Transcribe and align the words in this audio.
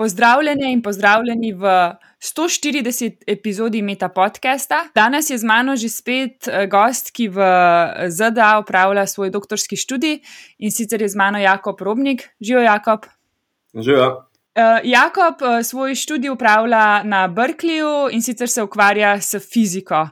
Pozdravljene 0.00 0.72
in 0.72 0.82
pozdravljeni 0.82 1.52
v 1.52 1.62
140 2.20 3.12
epizodi 3.26 3.82
Meta 3.82 4.08
podcasta. 4.08 4.86
Danes 4.94 5.30
je 5.30 5.36
z 5.38 5.44
mano 5.44 5.76
že 5.76 5.88
spet 5.92 6.48
eh, 6.48 6.64
gost, 6.66 7.10
ki 7.12 7.28
v 7.28 7.36
eh, 7.36 8.08
ZDA 8.08 8.54
upravlja 8.62 9.04
svoj 9.06 9.28
doktorski 9.30 9.76
študij 9.76 10.22
in 10.58 10.72
sicer 10.72 11.02
je 11.02 11.08
z 11.08 11.16
mano 11.20 11.38
Jakob 11.38 11.80
Robnik. 11.80 12.30
Živijo, 12.40 12.62
Jakob. 12.62 13.04
Živijo. 13.76 14.08
Uh, 14.56 14.80
Jakob 14.88 15.36
svoj 15.64 15.94
študij 15.94 16.32
upravlja 16.32 17.02
na 17.04 17.28
Berkeleyju 17.28 18.08
in 18.10 18.22
sicer 18.22 18.48
se 18.48 18.62
ukvarja 18.62 19.20
s 19.20 19.36
fiziko. 19.52 20.08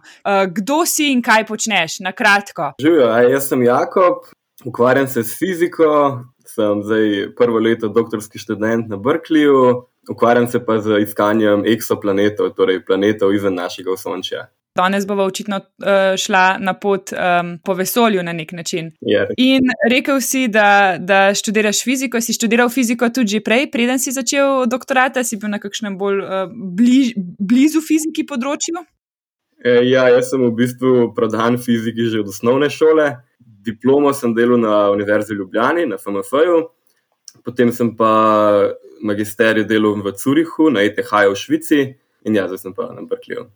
Kdo 0.52 0.84
si 0.86 1.12
in 1.12 1.23
kaj 1.23 1.46
počneš? 1.46 2.00
Na 2.00 2.12
kratko. 2.12 2.75
Živijo, 2.80 3.09
jaz 3.32 3.48
sem 3.48 3.62
Jakob, 3.62 4.29
ukvarjam 4.64 5.09
se 5.09 5.25
s 5.25 5.39
fiziko, 5.39 6.20
sem 6.51 6.83
zdaj 6.83 7.35
prvo 7.37 7.59
leto 7.59 7.89
doktorski 7.89 8.39
študent 8.39 8.89
na 8.89 8.96
Berkeleyju, 8.96 9.85
ukvarjam 10.11 10.49
se 10.49 10.64
pa 10.64 10.81
z 10.81 11.03
iskanjem 11.03 11.64
eksoplanetov, 11.67 12.55
torej 12.57 12.85
planetov 12.85 13.35
izven 13.35 13.55
našega 13.55 13.93
osončja. 13.93 14.49
Danes 14.79 15.07
bomo 15.07 15.25
očitno 15.27 15.57
uh, 15.57 16.17
šla 16.17 16.58
na 16.61 16.75
pot 16.75 17.11
um, 17.13 17.58
po 17.64 17.75
vesolju 17.75 18.22
na 18.22 18.32
nek 18.32 18.53
način. 18.53 18.93
Yeah. 19.03 19.27
Ja. 19.27 19.35
In 19.36 19.67
rekel 19.91 20.21
si, 20.21 20.49
da, 20.49 20.96
da 20.99 21.35
študiraš 21.35 21.82
fiziko. 21.85 22.21
Si 22.21 22.32
študiral 22.32 22.71
fiziko 22.71 23.08
tudi 23.08 23.41
prej, 23.41 23.71
preden 23.72 23.99
si 23.99 24.13
začel 24.14 24.67
doktorata, 24.67 25.25
si 25.25 25.36
bil 25.36 25.50
na 25.50 25.58
kakšnem 25.58 25.99
bolj 25.99 26.22
uh, 26.22 26.46
bliž, 26.79 27.17
blizu 27.39 27.83
fiziki 27.83 28.27
področju? 28.27 28.85
E, 29.64 29.80
ja, 29.91 30.07
jaz 30.14 30.30
sem 30.30 30.44
v 30.46 30.55
bistvu 30.55 31.11
prodan 31.14 31.58
fiziki 31.58 32.06
že 32.12 32.22
od 32.22 32.30
osnovne 32.30 32.70
šole. 32.70 33.17
Diplomo 33.69 34.12
sem 34.17 34.34
delal 34.34 34.61
na 34.62 34.75
Univerzi 34.95 35.34
v 35.34 35.42
Ljubljani, 35.42 35.86
na 35.91 36.00
FMF-ju, 36.00 36.58
potem 37.45 37.72
sem 37.72 37.92
pa 37.97 38.12
magisterij 39.05 39.69
delal 39.69 40.00
v 40.03 40.12
Curihu, 40.17 40.72
na 40.72 40.83
ETH-ju 40.86 41.34
v 41.34 41.38
Švici 41.38 41.80
in 42.27 42.36
ja, 42.36 42.48
zdaj 42.48 42.64
sem 42.66 42.74
pa 42.77 42.91
na 42.92 43.05
Berkeleyju. 43.05 43.48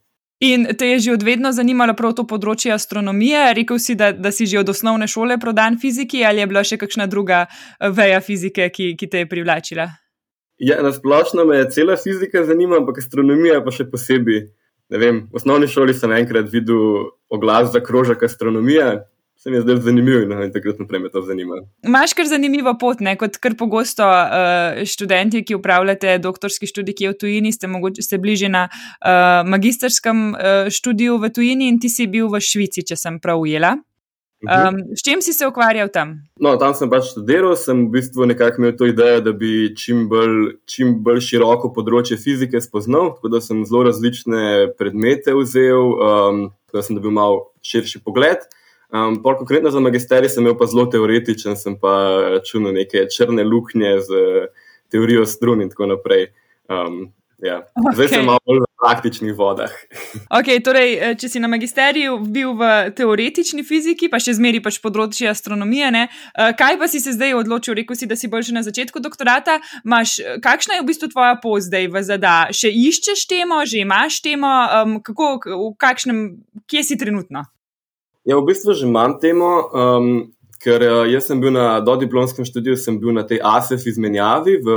In 0.43 0.67
te 0.75 0.87
je 0.87 0.99
že 0.99 1.13
od 1.13 1.23
vedno 1.23 1.53
zanimalo 1.55 1.95
prav 1.95 2.17
to 2.19 2.25
področje 2.27 2.73
astronomije? 2.75 3.43
Rekel 3.55 3.79
si, 3.79 3.95
da, 3.95 4.11
da 4.11 4.33
si 4.35 4.49
že 4.51 4.59
od 4.59 4.73
osnovne 4.75 5.07
šole 5.07 5.39
prodan 5.39 5.79
fiziki, 5.79 6.25
ali 6.27 6.43
je 6.43 6.47
bila 6.51 6.65
še 6.67 6.81
kakšna 6.83 7.07
druga 7.07 7.45
eh, 7.47 7.91
veja 7.95 8.19
fizike, 8.19 8.67
ki, 8.75 8.97
ki 8.99 9.07
te 9.07 9.23
je 9.23 9.29
privlačila? 9.31 9.87
Ja, 10.63 10.81
na 10.83 10.91
splošno 10.95 11.47
me 11.47 11.63
cela 11.71 11.95
fizika 11.99 12.43
zanima, 12.47 12.81
ampak 12.83 12.99
astronomija 13.03 13.63
pa 13.63 13.71
še 13.75 13.87
posebej. 13.91 14.49
Vem, 14.93 15.23
v 15.31 15.39
osnovni 15.39 15.71
šoli 15.71 15.95
sem 15.95 16.11
enkrat 16.13 16.51
videl 16.53 17.07
oglas 17.33 17.71
za 17.73 17.81
krožek 17.81 18.27
astronomije, 18.27 18.99
se 19.43 19.51
mi 19.51 19.57
je 19.57 19.61
zdelo 19.61 19.81
zanimivo 19.81 20.21
in 20.23 20.29
no, 20.29 20.49
takrat 20.55 20.79
naprej 20.79 21.01
me 21.01 21.11
to 21.11 21.21
zanima. 21.27 21.57
Imáš 21.83 22.15
kar 22.15 22.27
zanimivo 22.31 22.77
pot, 22.79 23.01
ne? 23.01 23.17
kot 23.19 23.41
kar 23.43 23.57
pogosto 23.59 24.07
uh, 24.07 24.85
študenti, 24.87 25.43
ki 25.43 25.57
upravljate 25.59 26.19
doktorski 26.23 26.71
študij, 26.71 26.95
ki 26.95 27.05
je 27.05 27.11
v 27.11 27.19
tujini, 27.19 27.53
ste, 27.53 27.67
mogoče, 27.67 28.05
ste 28.07 28.21
bližje 28.23 28.53
na 28.53 28.69
uh, 28.71 29.43
magisterskem 29.51 30.29
uh, 30.31 30.71
študiju 30.71 31.19
v 31.19 31.33
tujini 31.35 31.73
in 31.75 31.81
ti 31.83 31.91
si 31.91 32.07
bil 32.07 32.31
v 32.31 32.39
Švici, 32.39 32.87
če 32.87 32.97
sem 32.97 33.19
prav 33.19 33.43
ujela. 33.43 33.75
Um, 34.43 34.79
s 34.95 35.03
čim 35.03 35.23
si 35.23 35.35
se 35.35 35.47
ukvarjal 35.47 35.91
tam? 35.91 36.15
No, 36.39 36.55
tam 36.59 36.75
sem 36.79 36.91
pač 36.91 37.11
študiral, 37.11 37.59
sem 37.59 37.85
v 37.87 37.99
bistvu 37.99 38.31
nekako 38.31 38.63
imel 38.63 38.79
to 38.79 38.87
idejo, 38.91 39.27
da 39.27 39.35
bi 39.35 39.75
čim 39.79 40.07
bolj, 40.11 40.57
čim 40.71 40.97
bolj 41.03 41.23
široko 41.27 41.75
področje 41.75 42.19
fizike 42.19 42.63
spoznal, 42.63 43.17
tako 43.19 43.35
da 43.35 43.43
sem 43.43 43.67
zelo 43.67 43.89
različne 43.91 44.73
predmete 44.79 45.35
vzel, 45.35 45.95
um, 45.95 46.43
da 46.75 46.83
sem 46.83 46.99
dobil 46.99 47.15
malo 47.15 47.49
širši 47.67 48.07
pogled. 48.07 48.47
Um, 48.93 49.23
Pol 49.23 49.39
konkretno 49.41 49.71
za 49.71 49.81
magisterij 49.81 50.29
sem 50.29 50.45
imel 50.45 50.59
pa 50.59 50.67
zelo 50.69 50.85
teoretičen, 50.93 51.57
sem 51.57 51.79
pa 51.81 51.95
računal 52.37 52.75
neke 52.77 53.07
črne 53.09 53.45
luknje 53.45 53.97
z 54.05 54.23
teorijo 54.93 55.25
strun 55.27 55.63
in 55.65 55.71
tako 55.73 55.87
naprej. 55.95 56.27
Um, 56.69 57.07
ja. 57.41 57.63
okay. 57.75 57.95
Zdaj 57.95 58.09
sem 58.09 58.27
malo 58.29 58.43
bolj 58.45 58.61
v 58.61 58.69
praktičnih 58.83 59.33
vodah. 59.39 59.73
okay, 60.39 60.61
torej, 60.61 60.93
eh, 60.93 61.15
če 61.17 61.31
si 61.33 61.41
na 61.41 61.49
magisteriju 61.49 62.19
bil 62.35 62.53
v 62.59 62.69
teoretični 62.99 63.65
fiziki, 63.65 64.11
pa 64.13 64.21
še 64.21 64.37
zmeri 64.37 64.61
pač 64.61 64.77
področje 64.85 65.31
astronomije, 65.31 65.89
ne? 65.95 66.05
Eh, 66.37 66.53
kaj 66.59 66.77
pa 66.77 66.91
si 66.93 67.01
se 67.01 67.17
zdaj 67.17 67.33
odločil? 67.41 67.79
Rekel 67.81 67.97
si, 67.97 68.11
da 68.11 68.19
si 68.19 68.29
bolj 68.29 68.51
že 68.51 68.59
na 68.61 68.65
začetku 68.67 69.01
doktorata. 69.01 69.57
Maš, 69.89 70.19
eh, 70.21 70.37
kakšna 70.45 70.77
je 70.77 70.85
v 70.85 70.91
bistvu 70.93 71.09
tvoja 71.17 71.41
pot 71.41 71.65
zdaj 71.65 71.89
v 71.89 72.05
ZDA? 72.13 72.37
Še 72.53 72.69
iščeš 72.69 73.25
temo, 73.25 73.65
že 73.65 73.81
imaš 73.89 74.21
temo, 74.21 74.53
um, 74.53 75.01
kako, 75.01 75.49
v 75.49 75.73
kakšnem, 75.81 76.21
kje 76.69 76.85
si 76.85 77.01
trenutno? 77.01 77.49
Ja, 78.25 78.39
v 78.39 78.47
bistvu 78.47 78.75
že 78.79 78.87
imam 78.87 79.17
temo, 79.19 79.67
um, 79.75 80.31
ker 80.63 80.79
uh, 80.87 81.03
jaz 81.11 81.27
sem 81.27 81.41
bil 81.43 81.51
na 81.51 81.81
dodiplomskem 81.83 82.47
študiju, 82.47 82.79
sem 82.79 82.95
bil 83.03 83.11
na 83.17 83.25
tej 83.27 83.43
ASEF 83.43 83.83
izmenjavi 83.83 84.61
v 84.63 84.69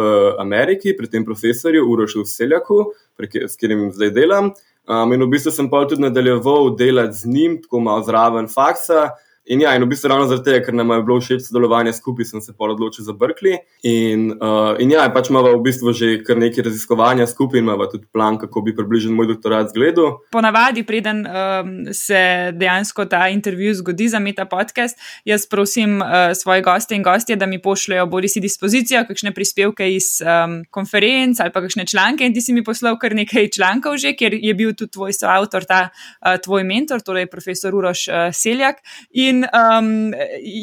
Ameriki 0.41 0.95
pri 0.97 1.05
tem 1.05 1.25
profesorju 1.25 1.85
Urošu 1.85 2.25
Seljaku, 2.25 2.89
s 3.21 3.53
katerim 3.53 3.91
zdaj 3.93 4.15
delam. 4.17 4.49
Um, 4.89 5.13
in 5.13 5.21
v 5.21 5.29
bistvu 5.29 5.53
sem 5.53 5.69
pa 5.69 5.83
tudi 5.85 6.01
nadaljeval 6.01 6.73
delati 6.77 7.21
z 7.21 7.29
njim, 7.29 7.61
tako 7.61 7.85
malo 7.85 8.01
zraven 8.05 8.49
faksa. 8.49 9.13
In 9.45 9.61
ja, 9.61 9.75
in 9.75 9.83
v 9.83 9.91
bistvu 9.91 10.09
ravno 10.09 10.25
zaradi 10.25 10.49
tega, 10.49 10.63
ker 10.65 10.73
nam 10.73 10.89
je 10.89 11.03
bilo 11.05 11.19
všeč 11.21 11.43
sodelovanje 11.45 11.93
skupaj, 11.93 12.25
sem 12.25 12.41
se 12.41 12.53
pa 12.57 12.65
odločil 12.65 13.05
za 13.05 13.13
Berkeley. 13.13 13.59
In, 13.85 14.31
uh, 14.41 14.73
in 14.81 14.89
ja, 14.89 15.03
pač 15.13 15.29
imamo 15.29 15.51
v 15.53 15.61
bistvu 15.67 15.93
že 15.93 16.07
kar 16.25 16.39
nekaj 16.41 16.65
raziskovanja 16.65 17.27
skupaj 17.29 17.61
in 17.61 17.67
imamo 17.67 17.85
tudi 17.91 18.07
plan, 18.09 18.39
kako 18.41 18.63
bi 18.65 18.73
približen 18.75 19.13
moj 19.13 19.29
doktorat 19.35 19.69
zgledal. 19.69 20.17
Ponavadi, 20.33 20.81
preden 20.87 21.21
um, 21.29 21.75
se 21.93 22.51
dejansko 22.57 23.05
ta 23.05 23.27
intervju 23.29 23.75
zgodi 23.81 24.07
za 24.09 24.19
Meta 24.19 24.47
podcast, 24.49 24.97
jaz 25.25 25.45
prosim 25.45 26.01
uh, 26.01 26.33
svoje 26.33 26.65
goste 26.65 26.97
in 26.97 27.05
gostje, 27.05 27.37
da 27.37 27.45
mi 27.45 27.61
pošljajo 27.61 28.07
bodi 28.09 28.33
si 28.33 28.41
dispozicijo, 28.41 29.03
kakšne 29.05 29.29
prispevke 29.35 29.91
iz 29.93 30.23
um, 30.25 30.63
konferenc 30.73 31.39
ali 31.39 31.53
pa 31.53 31.61
kakšne 31.61 31.85
članke. 31.85 32.25
In 32.25 32.33
ti 32.33 32.41
si 32.41 32.53
mi 32.53 32.65
poslal 32.65 32.97
kar 32.97 33.13
nekaj 33.13 33.51
člankov 33.53 34.01
že, 34.01 34.15
ker 34.17 34.33
je 34.33 34.57
bil 34.57 34.73
tudi 34.73 34.97
tvoj 34.97 35.13
soavtor, 35.13 35.69
ta 35.69 35.85
uh, 35.93 36.41
tvoj 36.41 36.65
mentor, 36.65 37.05
torej 37.05 37.29
profesor 37.29 37.75
Uroš 37.77 38.07
uh, 38.09 38.33
Seljak. 38.33 38.81
In 39.13 39.34
In 39.35 39.43
um, 39.51 40.13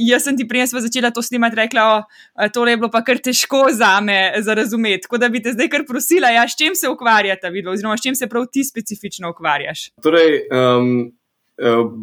jaz 0.08 0.26
sem 0.26 0.36
ti 0.38 0.46
ko 0.48 0.66
sem 0.66 0.80
začela 0.84 1.12
to 1.12 1.22
snimati, 1.22 1.58
rekla, 1.58 1.84
da 2.34 2.48
to 2.52 2.64
je 2.66 2.76
bilo 2.76 2.90
pa 2.90 3.02
kar 3.04 3.20
težko 3.22 3.66
za 3.72 4.00
me 4.00 4.32
za 4.40 4.54
razumeti. 4.54 5.04
Tako 5.06 5.20
da 5.22 5.28
bi 5.28 5.42
te 5.42 5.52
zdaj 5.52 5.68
kar 5.72 5.84
prosila, 5.88 6.32
ja, 6.32 6.46
s 6.48 6.56
čim 6.58 6.76
se 6.78 6.88
ukvarjata, 6.88 7.52
vidva, 7.52 7.72
oziroma 7.76 7.96
s 7.96 8.04
čim 8.04 8.16
se 8.18 8.28
prav 8.28 8.46
ti 8.52 8.64
specifično 8.64 9.30
ukvarjaš. 9.30 9.90
Torej, 10.02 10.42
um, 10.48 11.12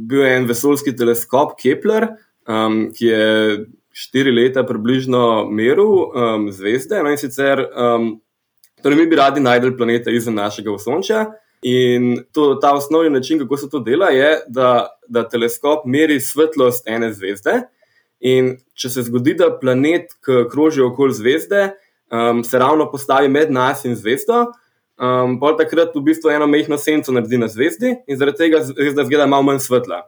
bil 0.07 0.23
je 0.23 0.37
en 0.37 0.47
vesoljski 0.49 0.95
teleskop 0.95 1.57
Kepler, 1.59 2.11
um, 2.47 2.87
ki 2.95 3.11
je 3.11 3.59
štiri 3.99 4.31
leta 4.31 4.63
približno 4.63 5.49
meril 5.51 5.89
um, 5.89 6.49
zvezde. 6.53 7.01
No 7.03 7.11
in 7.11 7.19
sicer, 7.19 7.65
um, 7.73 8.13
torej 8.83 9.01
mi 9.01 9.07
bi 9.09 9.19
radi 9.19 9.43
najdel 9.43 9.75
planete 9.77 10.13
izven 10.15 10.37
našega 10.39 10.71
osončja. 10.71 11.25
In 11.61 12.23
to, 12.31 12.55
ta 12.55 12.73
osnovni 12.73 13.09
način, 13.09 13.39
kako 13.39 13.57
se 13.57 13.69
to 13.69 13.79
dela, 13.79 14.09
je, 14.09 14.39
da, 14.47 14.87
da 15.07 15.27
teleskop 15.29 15.85
meri 15.85 16.19
svetlost 16.21 16.87
ene 16.87 17.11
zvezde. 17.13 17.61
In 18.19 18.53
če 18.75 18.89
se 18.89 19.03
zgodi, 19.07 19.35
da 19.39 19.51
planet, 19.59 20.13
ki 20.25 20.45
kroži 20.51 20.81
okoli 20.83 21.15
zvezde, 21.15 21.69
um, 22.11 22.43
se 22.43 22.59
ravno 22.59 22.89
postavi 22.91 23.27
med 23.27 23.51
nas 23.51 23.83
in 23.85 23.95
zvezdo, 23.95 24.45
um, 24.99 25.35
pa 25.39 25.53
takrat 25.59 25.95
v 25.95 26.03
bistvu 26.03 26.31
eno 26.31 26.47
mehko 26.47 26.77
senco 26.77 27.11
naredi 27.15 27.39
na 27.39 27.47
zvezdi 27.51 27.95
in 28.07 28.19
zaradi 28.19 28.43
tega 28.45 28.63
zvezda 28.67 29.05
zgleda 29.07 29.27
malo 29.27 29.47
manj 29.47 29.63
svetla. 29.67 30.03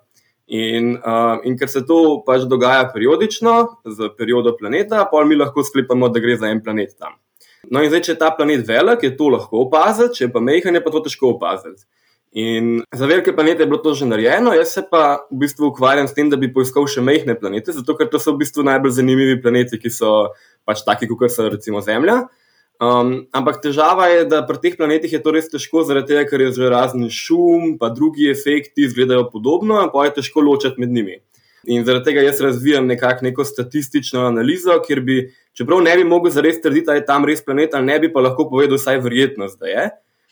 In, 0.52 0.98
uh, 1.00 1.40
in 1.48 1.56
ker 1.60 1.70
se 1.72 1.84
to 1.88 2.22
pač 2.28 2.44
dogaja 2.52 2.90
periodično, 2.92 3.54
z 3.88 4.10
periodo 4.18 4.52
planeta, 4.60 5.06
pa 5.12 5.24
mi 5.24 5.38
lahko 5.40 5.64
sklepamo, 5.64 6.10
da 6.12 6.20
gre 6.20 6.36
za 6.40 6.52
en 6.52 6.60
planet 6.64 6.98
tam. 7.00 7.16
No, 7.70 7.82
in 7.82 7.92
zdaj, 7.92 8.06
če 8.08 8.14
je 8.16 8.20
ta 8.22 8.32
planet 8.34 8.64
velik, 8.68 9.04
je 9.06 9.16
to 9.18 9.30
lahko 9.30 9.66
opaziti, 9.68 10.22
če 10.22 10.32
pa 10.34 10.42
mehko, 10.42 10.74
je 10.74 10.84
pa 10.84 10.94
to 10.94 11.04
težko 11.06 11.36
opaziti. 11.36 11.84
In 12.32 12.80
za 12.96 13.06
velike 13.06 13.36
planete 13.36 13.64
je 13.64 13.68
bilo 13.68 13.82
to 13.84 13.94
že 13.94 14.06
narejeno, 14.08 14.54
jaz 14.56 14.72
se 14.72 14.82
pa 14.88 15.28
v 15.32 15.42
bistvu 15.44 15.68
ukvarjam 15.68 16.08
s 16.08 16.16
tem, 16.16 16.30
da 16.32 16.40
bi 16.40 16.48
poiskal 16.54 16.88
še 16.88 17.04
mehke 17.04 17.36
planete, 17.36 17.76
zato 17.76 17.96
ker 18.00 18.08
to 18.08 18.22
so 18.24 18.32
v 18.32 18.46
bistvu 18.46 18.64
najbolj 18.64 18.96
zanimivi 19.02 19.42
planeti, 19.44 19.76
ki 19.76 19.92
so 19.92 20.32
pač 20.64 20.86
taki, 20.88 21.12
kot 21.12 21.34
so 21.34 21.50
recimo 21.52 21.84
Zemlja. 21.84 22.30
Um, 22.82 23.28
ampak 23.36 23.60
težava 23.62 24.08
je, 24.10 24.24
da 24.32 24.40
pri 24.48 24.58
teh 24.64 24.78
planetih 24.80 25.12
je 25.12 25.20
to 25.22 25.36
res 25.36 25.52
težko, 25.52 25.84
zaradi 25.86 26.16
tega, 26.16 26.24
ker 26.26 26.42
je 26.48 26.56
že 26.56 26.72
razni 26.72 27.12
šum, 27.14 27.76
pa 27.78 27.92
drugi 27.94 28.32
efekti 28.32 28.88
izgledajo 28.88 29.28
podobno, 29.30 29.84
pa 29.94 30.08
je 30.08 30.16
težko 30.22 30.42
ločiti 30.42 30.82
med 30.82 30.90
njimi. 30.90 31.20
In 31.70 31.86
zaradi 31.86 32.10
tega 32.10 32.22
jaz 32.26 32.42
razvijam 32.42 32.88
nekako 32.88 33.26
neko 33.26 33.46
statistično 33.46 34.26
analizo, 34.26 34.80
kjer 34.88 35.02
bi 35.06 35.18
čeprav 35.58 35.82
ne 35.86 35.96
bi 35.98 36.04
mogel 36.04 36.32
zares 36.34 36.62
trditi, 36.62 36.86
da 36.86 36.96
je 36.98 37.06
tam 37.06 37.26
res 37.26 37.44
planet, 37.46 37.76
ali 37.78 37.86
ne 37.86 38.00
bi 38.00 38.10
pa 38.14 38.24
lahko 38.26 38.48
povedal, 38.50 38.80
vsaj 38.82 38.98
verjetnost, 39.04 39.60
da 39.60 39.70
je. 39.70 39.90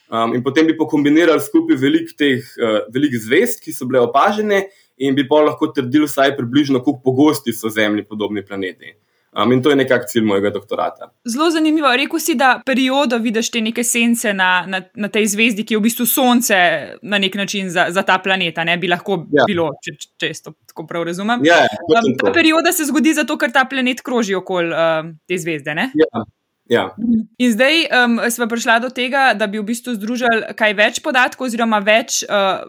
Um, 0.09 0.33
in 0.33 0.41
potem 0.43 0.65
bi 0.65 0.77
pokombinirali 0.77 1.41
skupaj 1.45 1.77
velik 1.77 2.15
teh 2.17 2.41
uh, 2.57 2.79
velik 2.93 3.13
zvest, 3.13 3.61
ki 3.61 3.73
so 3.75 3.85
bile 3.85 4.01
opažene, 4.07 4.63
in 4.97 5.13
bi 5.15 5.27
pa 5.29 5.43
lahko 5.45 5.69
trdili, 5.75 6.09
vsaj 6.09 6.33
približno, 6.37 6.81
kako 6.81 6.97
pogosti 7.03 7.53
so 7.53 7.69
Zemlji 7.69 8.07
podobni 8.09 8.41
planeti. 8.45 8.95
Um, 9.31 9.51
in 9.51 9.61
to 9.63 9.69
je 9.69 9.75
nekako 9.75 10.07
cilj 10.07 10.23
mojega 10.25 10.49
doktorata. 10.49 11.11
Zelo 11.25 11.49
zanimivo. 11.51 11.91
Rekel 11.95 12.19
si, 12.19 12.35
da 12.35 12.61
periodo 12.65 13.17
vidiš 13.17 13.51
te 13.51 13.61
neke 13.61 13.83
sence 13.83 14.33
na, 14.33 14.65
na, 14.67 14.81
na 14.95 15.07
tej 15.07 15.27
zvezdi, 15.35 15.65
ki 15.65 15.75
je 15.75 15.79
v 15.79 15.85
bistvu 15.85 16.07
Sonce 16.09 16.57
na 17.01 17.19
nek 17.21 17.35
način 17.35 17.69
za, 17.69 17.85
za 17.89 18.01
ta 18.01 18.17
planet, 18.23 18.57
ne 18.65 18.77
bi 18.77 18.89
lahko 18.89 19.19
ja. 19.29 19.45
bilo, 19.47 19.69
če, 19.85 19.95
če 20.17 20.31
to 20.43 20.55
tako 20.71 20.87
prav 20.89 21.05
razumem. 21.11 21.45
Ja, 21.45 21.61
um, 21.93 22.09
ta 22.17 22.33
perioda 22.33 22.73
se 22.73 22.89
zgodi 22.89 23.13
zato, 23.13 23.37
ker 23.37 23.53
ta 23.53 23.67
planet 23.69 24.01
kroži 24.01 24.35
okoli 24.35 24.73
uh, 24.73 25.13
te 25.29 25.37
zvezde. 25.37 25.77
Ja. 25.77 26.25
Ja. 26.69 26.95
In 27.37 27.51
zdaj 27.51 27.87
um, 27.89 28.19
smo 28.29 28.45
prišli 28.47 28.75
do 28.81 28.89
tega, 28.93 29.33
da 29.33 29.47
bi 29.49 29.57
v 29.57 29.65
bistvu 29.71 29.95
združili 29.97 30.53
kaj 30.57 30.75
več 30.77 30.99
podatkov, 31.01 31.47
oziroma 31.49 31.79
več, 31.81 32.21
uh, 32.29 32.61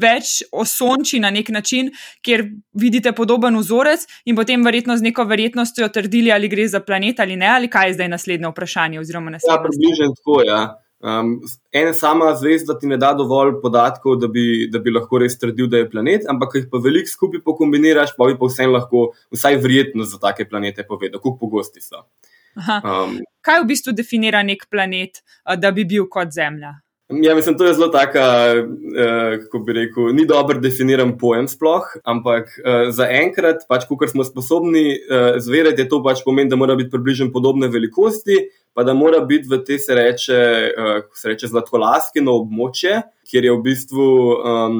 več 0.00 0.44
osonči 0.54 1.18
na 1.18 1.32
nek 1.34 1.50
način, 1.50 1.90
kjer 2.22 2.46
vidite 2.78 3.10
podoben 3.12 3.58
vzorec, 3.58 4.06
in 4.30 4.38
potem 4.38 4.62
verjetno 4.62 4.94
z 4.94 5.08
neko 5.08 5.26
verjetnostjo 5.26 5.90
trdili, 5.90 6.30
ali 6.30 6.48
gre 6.52 6.68
za 6.70 6.80
planet 6.86 7.18
ali 7.20 7.34
ne, 7.36 7.50
ali 7.50 7.72
kaj 7.72 7.90
je 7.90 7.98
zdaj 7.98 8.12
naslednje 8.14 8.54
vprašanje. 8.54 9.02
Ja, 9.02 9.58
približno 9.58 10.14
tako. 10.14 10.38
Ja. 10.46 10.62
Um, 11.00 11.40
ena 11.72 11.94
sama 11.96 12.34
zvezda 12.36 12.78
ti 12.78 12.86
ne 12.86 12.98
da 13.00 13.14
dovolj 13.16 13.54
podatkov, 13.62 14.18
da 14.20 14.28
bi, 14.28 14.68
da 14.70 14.78
bi 14.78 14.92
lahko 14.92 15.18
res 15.18 15.38
trdil, 15.40 15.66
da 15.72 15.80
je 15.80 15.90
planet, 15.90 16.26
ampak 16.28 16.58
jih 16.58 16.66
pa 16.70 16.78
veliko 16.84 17.08
skupaj 17.08 17.40
pokombiniraš, 17.42 18.12
pa 18.18 18.28
bi 18.28 18.36
pa 18.38 18.50
vsem 18.50 18.70
lahko 18.70 19.08
vsaj 19.32 19.56
verjetnost 19.64 20.12
za 20.12 20.20
take 20.20 20.44
planete 20.44 20.84
povedal, 20.86 21.18
kako 21.18 21.38
pogosti 21.40 21.80
so. 21.80 22.04
Um, 22.56 23.18
Kaj 23.40 23.62
v 23.62 23.66
bistvu 23.70 23.92
definira 23.96 24.42
nek 24.44 24.66
planet, 24.70 25.22
da 25.56 25.70
bi 25.72 25.86
bil 25.88 26.08
kot 26.10 26.32
Zemlja? 26.34 26.74
Ja, 27.10 27.34
mislim, 27.34 27.56
to 27.58 27.64
je 27.66 27.74
zelo 27.74 27.88
taka, 27.88 28.54
eh, 28.96 29.38
kako 29.42 29.58
bi 29.58 29.72
rekel, 29.72 30.12
ni 30.14 30.26
dobro 30.26 30.60
definiran 30.60 31.16
pojem 31.18 31.48
sploh, 31.48 31.82
ampak 32.04 32.52
eh, 32.58 32.90
za 32.94 33.08
enkrat, 33.10 33.64
pač, 33.68 33.88
ko 33.88 34.08
smo 34.08 34.24
sposobni 34.24 34.94
eh, 34.94 35.40
zveriti, 35.42 35.82
je 35.82 35.88
to 35.90 35.98
pač 36.06 36.22
pomeni, 36.24 36.50
da 36.50 36.56
mora 36.56 36.76
biti 36.78 36.90
približno 36.90 37.32
podobne 37.34 37.68
velikosti, 37.68 38.38
pa 38.74 38.84
da 38.86 38.94
mora 38.94 39.24
biti 39.26 39.50
v 39.50 39.58
te 39.66 39.78
se 39.78 39.94
reče, 39.94 40.38
uh, 40.78 41.02
se 41.18 41.32
reče 41.32 41.48
zlatkolaskino 41.50 42.36
območje, 42.38 43.00
kjer 43.26 43.48
je 43.48 43.54
v 43.56 43.62
bistvu. 43.64 44.06
Um, 44.46 44.76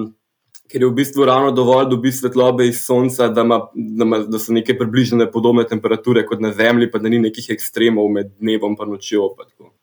Ker 0.71 0.85
je 0.85 0.87
v 0.87 0.95
bistvu 0.95 1.25
ravno 1.27 1.51
dovolj 1.51 1.89
dobi 1.91 2.13
svetlobe 2.15 2.69
iz 2.69 2.85
Sonca, 2.85 3.29
da, 3.29 3.43
ima, 3.43 3.59
da, 3.75 4.05
ima, 4.05 4.19
da 4.19 4.39
so 4.39 4.55
neke 4.55 4.77
približne 4.79 5.27
podobne 5.33 5.65
temperature 5.67 6.23
kot 6.27 6.41
na 6.41 6.53
Zemlji, 6.55 6.91
pa 6.91 7.01
da 7.03 7.11
ni 7.11 7.19
nekih 7.19 7.49
ekstremov 7.51 8.09
med 8.15 8.31
dnevom 8.39 8.77
in 8.79 8.93
nočjo. 8.95 9.33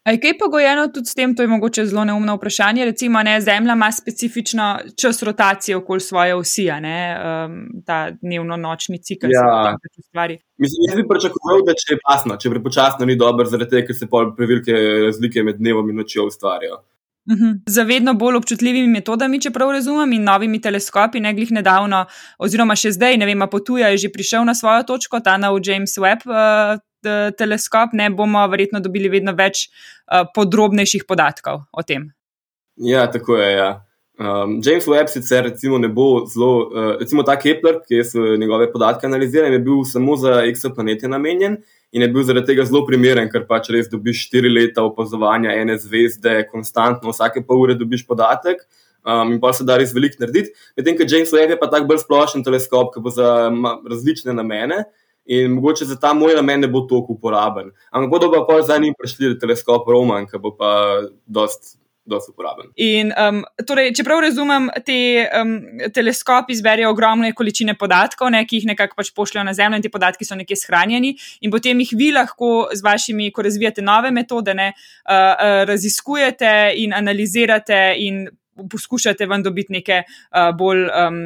Je 0.08 0.20
kaj 0.24 0.38
pogojeno 0.40 0.88
tudi 0.88 1.12
s 1.12 1.16
tem, 1.20 1.36
to 1.36 1.44
je 1.44 1.52
mogoče 1.52 1.86
zelo 1.86 2.06
neumno 2.08 2.38
vprašanje. 2.38 2.86
Recimo, 2.86 3.24
ne, 3.24 3.42
Zemlja 3.42 3.76
ima 3.76 3.92
specifično 3.92 4.70
čas 4.96 5.24
rotacije 5.24 5.78
okoli 5.78 6.00
svoje 6.00 6.36
osi, 6.36 6.70
um, 6.72 7.84
ta 7.86 8.10
dnevno-nočni 8.22 9.04
cikl. 9.04 9.28
Ja. 9.30 9.76
Mislim, 10.58 10.88
jaz 10.90 10.96
bi 10.96 11.08
pričakoval, 11.10 11.66
da 11.68 11.76
če 11.76 11.94
je 11.94 12.00
pasno, 12.04 12.38
če 12.40 12.50
prepočasno 12.50 13.06
ni 13.06 13.16
dobro, 13.20 13.46
zaradi 13.46 13.76
tega, 13.76 13.88
ker 13.88 13.96
se 13.96 14.08
prevelike 14.38 14.72
razlike 15.06 15.44
med 15.44 15.60
dnevom 15.60 15.90
in 15.92 16.00
nočjo 16.00 16.32
ustvarjajo. 16.32 16.80
Mhm. 17.30 17.52
Za 17.68 17.84
vedno 17.84 18.14
bolj 18.14 18.38
občutljivimi 18.40 18.88
metodami, 18.88 19.42
če 19.42 19.52
prav 19.52 19.72
razumem, 19.76 20.14
in 20.16 20.24
novimi 20.24 20.62
teleskopi, 20.64 21.20
ne 21.20 21.34
glih 21.36 21.52
nedavno, 21.52 22.06
oziroma 22.40 22.76
še 22.80 22.94
zdaj, 22.96 23.18
ne 23.20 23.28
vem, 23.28 23.44
potuje, 23.52 23.84
je 23.84 24.06
že 24.06 24.12
prišel 24.14 24.46
na 24.48 24.56
svojo 24.56 24.86
točko, 24.88 25.20
ta 25.20 25.36
nov 25.38 25.60
James 25.64 25.98
Webb 26.00 26.24
uh, 26.28 26.80
teleskop, 27.38 27.92
ne 27.94 28.10
bomo 28.10 28.46
verjetno 28.48 28.80
dobili 28.80 29.12
vedno 29.12 29.36
več 29.36 29.68
uh, 29.68 30.24
podrobnejših 30.36 31.04
podatkov 31.08 31.68
o 31.72 31.84
tem. 31.84 32.14
Ja, 32.78 33.08
tako 33.12 33.38
je. 33.42 33.52
Ja. 33.58 33.70
Um, 34.18 34.62
James 34.66 34.88
Webb 34.88 35.12
sicer 35.12 35.44
recimo 35.46 35.78
ne 35.78 35.92
bo 35.94 36.26
zelo, 36.26 36.52
uh, 36.72 36.94
recimo 37.02 37.28
ta 37.28 37.36
Kepler, 37.36 37.82
ki 37.84 38.00
je 38.00 38.38
njegove 38.40 38.72
podatke 38.72 39.06
analiziral, 39.06 39.52
je 39.52 39.60
bil 39.60 39.84
samo 39.86 40.16
za 40.18 40.42
eksoplanete 40.48 41.12
namenjen 41.12 41.60
in 41.92 42.04
je 42.04 42.10
bil 42.12 42.26
zaradi 42.28 42.52
tega 42.52 42.66
zelo 42.68 42.84
primeren, 42.88 43.30
ker 43.32 43.46
pač 43.48 43.70
res 43.74 43.90
dobiš 43.92 44.26
štiri 44.28 44.52
leta 44.52 44.84
opazovanja 44.84 45.56
ene 45.56 45.78
zvezde, 45.80 46.42
konstantno, 46.52 47.14
vsake 47.14 47.46
pol 47.48 47.64
ure 47.64 47.78
dobiš 47.80 48.06
podatek. 48.08 48.66
Um, 49.08 49.38
in 49.38 49.40
pa 49.40 49.54
se 49.56 49.64
da 49.64 49.78
res 49.80 49.94
veliko 49.96 50.20
narediti. 50.20 50.52
Medtem 50.76 50.98
ko 51.00 51.06
James 51.08 51.32
Webb 51.32 51.54
je 51.54 51.60
pa 51.60 51.70
tako 51.72 51.88
bolj 51.88 52.02
splošen 52.02 52.44
teleskop, 52.44 52.92
ki 52.92 53.04
bo 53.06 53.14
za 53.14 53.48
različne 53.88 54.36
namene 54.36 54.84
in 55.28 55.52
mogoče 55.52 55.86
za 55.88 55.96
ta 56.00 56.14
moj 56.16 56.36
namen 56.36 56.62
ne 56.64 56.68
bo 56.72 56.82
toliko 56.88 57.16
uporaben. 57.16 57.72
Ampak 57.92 58.12
bodo 58.12 58.30
pa 58.32 58.44
pa 58.48 58.62
zdaj 58.64 58.80
njim 58.84 58.96
prišli 59.00 59.38
teleskop 59.40 59.88
Roman, 59.88 60.28
ki 60.28 60.40
bo 60.44 60.54
pa 60.56 60.72
dost 61.26 61.78
dosti 62.08 62.32
uporaben. 62.32 62.72
In, 62.76 63.12
um, 63.12 63.42
torej, 63.68 63.92
čeprav 63.98 64.22
razumem, 64.24 64.70
te 64.88 65.28
um, 65.42 65.54
teleskopi 65.94 66.56
zberijo 66.56 66.92
ogromne 66.94 67.34
količine 67.36 67.76
podatkov, 67.80 68.32
ne, 68.34 68.44
ki 68.48 68.62
jih 68.62 68.70
nekako 68.72 69.00
pač 69.02 69.12
pošljajo 69.16 69.46
na 69.48 69.54
Zemljo, 69.58 69.82
in 69.82 69.86
ti 69.86 69.94
podatki 69.94 70.28
so 70.28 70.38
nekje 70.40 70.60
shranjeni, 70.64 71.14
in 71.44 71.54
potem 71.54 71.84
jih 71.84 71.94
vi 72.00 72.10
lahko 72.16 72.70
z 72.74 72.84
vašimi, 72.86 73.30
ko 73.36 73.46
razvijate 73.46 73.86
nove 73.86 74.12
metode, 74.16 74.56
ne, 74.58 74.72
uh, 74.74 75.14
uh, 75.14 75.62
raziskujete 75.70 76.58
in 76.84 76.96
analizirate. 76.98 77.82
In 78.08 78.28
Poskušate 78.58 79.28
vam 79.30 79.44
dobiti 79.46 79.70
nekaj 79.70 80.00
uh, 80.02 80.48
bolj 80.58 80.80
um, 80.90 81.18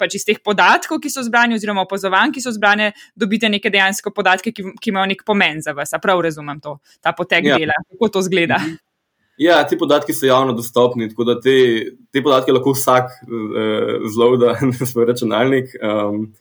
pač 0.00 0.14
iz 0.16 0.22
teh 0.24 0.38
podatkov, 0.40 1.02
ki 1.04 1.10
so 1.12 1.20
zbrani, 1.20 1.58
oziroma 1.60 1.82
opazovanj, 1.84 2.32
ki 2.32 2.40
so 2.40 2.48
zbrane, 2.56 2.94
dobite 3.12 3.50
neke 3.52 3.68
dejansko 3.68 4.08
podatke, 4.16 4.54
ki, 4.56 4.64
ki 4.80 4.94
imajo 4.94 5.10
nek 5.12 5.20
pomen 5.28 5.60
za 5.60 5.76
vas. 5.76 5.92
Prav 6.00 6.24
razumem 6.24 6.64
to, 6.64 6.78
ta 7.04 7.12
potek 7.12 7.44
ja. 7.44 7.58
dela, 7.60 7.76
kako 7.90 8.08
to 8.16 8.24
zgleda. 8.24 8.56
-hmm. 8.56 8.87
Ja, 9.38 9.60
ti 9.66 9.78
podatki 9.78 10.14
so 10.14 10.26
javno 10.26 10.52
dostopni, 10.52 11.08
tako 11.12 11.24
da 11.28 11.36
te, 11.40 11.54
te 12.12 12.22
podatke 12.22 12.52
lahko 12.52 12.74
vsak 12.74 13.12
uh, 13.22 14.08
zloda 14.10 14.56
na 14.70 14.86
svoj 14.86 15.06
računalnik. 15.12 15.76
Um, 15.78 16.32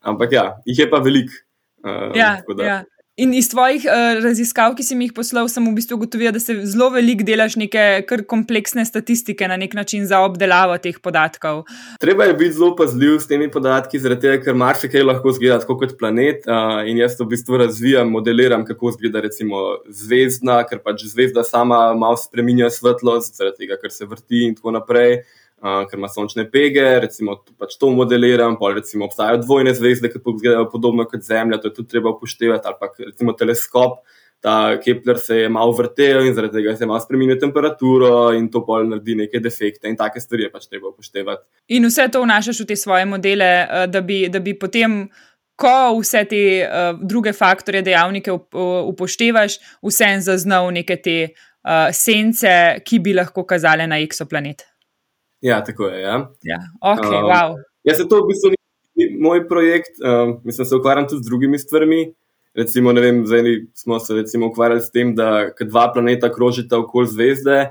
ampak 0.00 0.34
ja, 0.34 0.46
jih 0.66 0.84
je 0.84 0.88
pa 0.90 0.98
veliko. 1.04 1.38
Uh, 1.82 2.10
ja, 2.18 2.36
ja. 2.66 2.82
In 3.20 3.34
iz 3.36 3.50
tvojih 3.52 3.82
uh, 3.84 4.22
raziskav, 4.24 4.72
ki 4.72 4.84
si 4.88 4.96
mi 4.96 5.04
jih 5.04 5.12
poslal, 5.12 5.44
sem 5.52 5.66
v 5.68 5.74
bistvu 5.76 5.98
ugotovil, 5.98 6.30
da 6.32 6.40
se 6.40 6.54
zelo 6.64 6.86
veliko 6.94 7.26
delaš 7.28 7.58
neke 7.60 7.82
kar 8.08 8.22
kompleksne 8.24 8.86
statistike 8.88 9.44
na 9.50 9.58
nek 9.60 9.74
način 9.76 10.06
za 10.08 10.22
obdelavo 10.24 10.78
teh 10.80 10.96
podatkov. 10.96 11.66
Treba 12.00 12.30
je 12.30 12.38
biti 12.40 12.56
zelo 12.56 12.70
pazljiv 12.78 13.18
s 13.20 13.28
temi 13.28 13.50
podatki, 13.52 14.00
zaradi 14.00 14.24
tega, 14.24 14.38
ker 14.46 14.56
marsikaj 14.56 15.04
lahko 15.04 15.34
zgleda 15.36 15.60
kot 15.68 15.92
planet. 16.00 16.48
Uh, 16.48 16.80
in 16.88 17.02
jaz 17.04 17.18
v 17.20 17.28
bistvu 17.34 17.60
razvijam, 17.60 18.08
modeliram, 18.16 18.64
kako 18.64 18.94
zgleda 18.96 19.20
recimo 19.28 19.60
zvezda, 19.92 20.62
ker 20.70 20.80
pač 20.80 21.04
zvezda 21.12 21.44
sama 21.44 21.82
malo 21.92 22.16
spremenja 22.16 22.72
svetlost, 22.72 23.36
zaradi 23.36 23.66
tega, 23.66 23.76
ker 23.76 23.92
se 23.92 24.08
vrti 24.08 24.46
in 24.48 24.56
tako 24.56 24.72
naprej 24.80 25.20
ker 25.62 25.98
ima 25.98 26.08
sončne 26.10 26.48
pege, 26.50 26.84
recimo 27.04 27.36
pač 27.58 27.76
to 27.78 27.90
modeliram, 27.94 28.56
pa 28.58 28.72
recimo 28.74 29.06
obstajajo 29.06 29.44
dvojne 29.44 29.74
zvezde, 29.78 30.10
ki 30.10 30.18
izgledajo 30.18 30.66
podobno 30.72 31.06
kot 31.06 31.22
Zemlja, 31.22 31.60
to 31.62 31.70
je 31.70 31.76
tudi 31.76 31.94
treba 31.94 32.10
upoštevati, 32.10 32.66
ali 32.66 32.76
pa 32.80 32.90
recimo 32.98 33.36
teleskop. 33.38 34.02
Ta 34.42 34.74
Kepler 34.82 35.20
se 35.22 35.36
je 35.36 35.48
malo 35.48 35.70
vrtel 35.78 36.24
in 36.26 36.34
zaradi 36.34 36.56
tega 36.56 36.72
se 36.76 36.82
je 36.82 36.88
malo 36.90 36.98
spremenil 37.00 37.36
temperaturo 37.38 38.32
in 38.34 38.48
to 38.50 38.64
pol 38.66 38.88
naredi 38.90 39.14
neke 39.20 39.38
defekte 39.38 39.86
in 39.86 39.94
take 39.96 40.18
stvari 40.20 40.48
je 40.48 40.50
pač 40.50 40.66
treba 40.66 40.90
upoštevati. 40.90 41.46
In 41.78 41.86
vse 41.86 42.08
to 42.10 42.24
vnašaš 42.24 42.64
v 42.64 42.66
te 42.72 42.76
svoje 42.76 43.06
modele, 43.06 43.52
da 43.86 44.02
bi, 44.02 44.24
da 44.26 44.42
bi 44.42 44.56
potem, 44.58 45.04
ko 45.54 45.76
vse 46.00 46.24
te 46.26 46.42
uh, 46.66 46.98
druge 46.98 47.30
faktore, 47.38 47.84
dejavnike 47.86 48.34
upoštevaš, 48.34 49.60
vsem 49.78 50.26
zaznal 50.26 50.72
neke 50.74 50.98
te 50.98 51.16
uh, 51.30 51.94
sence, 51.94 52.58
ki 52.82 52.98
bi 52.98 53.14
lahko 53.14 53.46
kazale 53.46 53.86
na 53.86 54.02
eksoplanet. 54.02 54.71
Ja, 55.42 55.64
tako 55.64 55.90
je. 55.90 56.00
Ja. 56.00 56.16
Ja, 56.42 56.58
okay, 56.80 57.18
um, 57.18 57.30
wow. 57.30 57.56
Jaz 57.84 57.96
se 57.98 58.08
to 58.08 58.22
v 58.22 58.30
bistvu 58.30 58.52
ni 58.94 59.08
moj 59.18 59.48
projekt, 59.48 59.98
um, 59.98 60.36
mislim, 60.44 60.66
se 60.66 60.76
ukvarjam 60.76 61.08
tudi 61.08 61.22
z 61.22 61.28
drugimi 61.28 61.58
stvarmi. 61.58 62.12
Recimo, 62.54 62.92
vem, 62.92 63.24
smo 63.74 63.98
se 64.00 64.14
recimo 64.14 64.46
ukvarjali 64.46 64.80
s 64.80 64.90
tem, 64.90 65.14
da 65.16 65.48
dva 65.60 65.86
planeta 65.92 66.28
krožita 66.32 66.78
okoli 66.78 67.08
zvezde. 67.08 67.70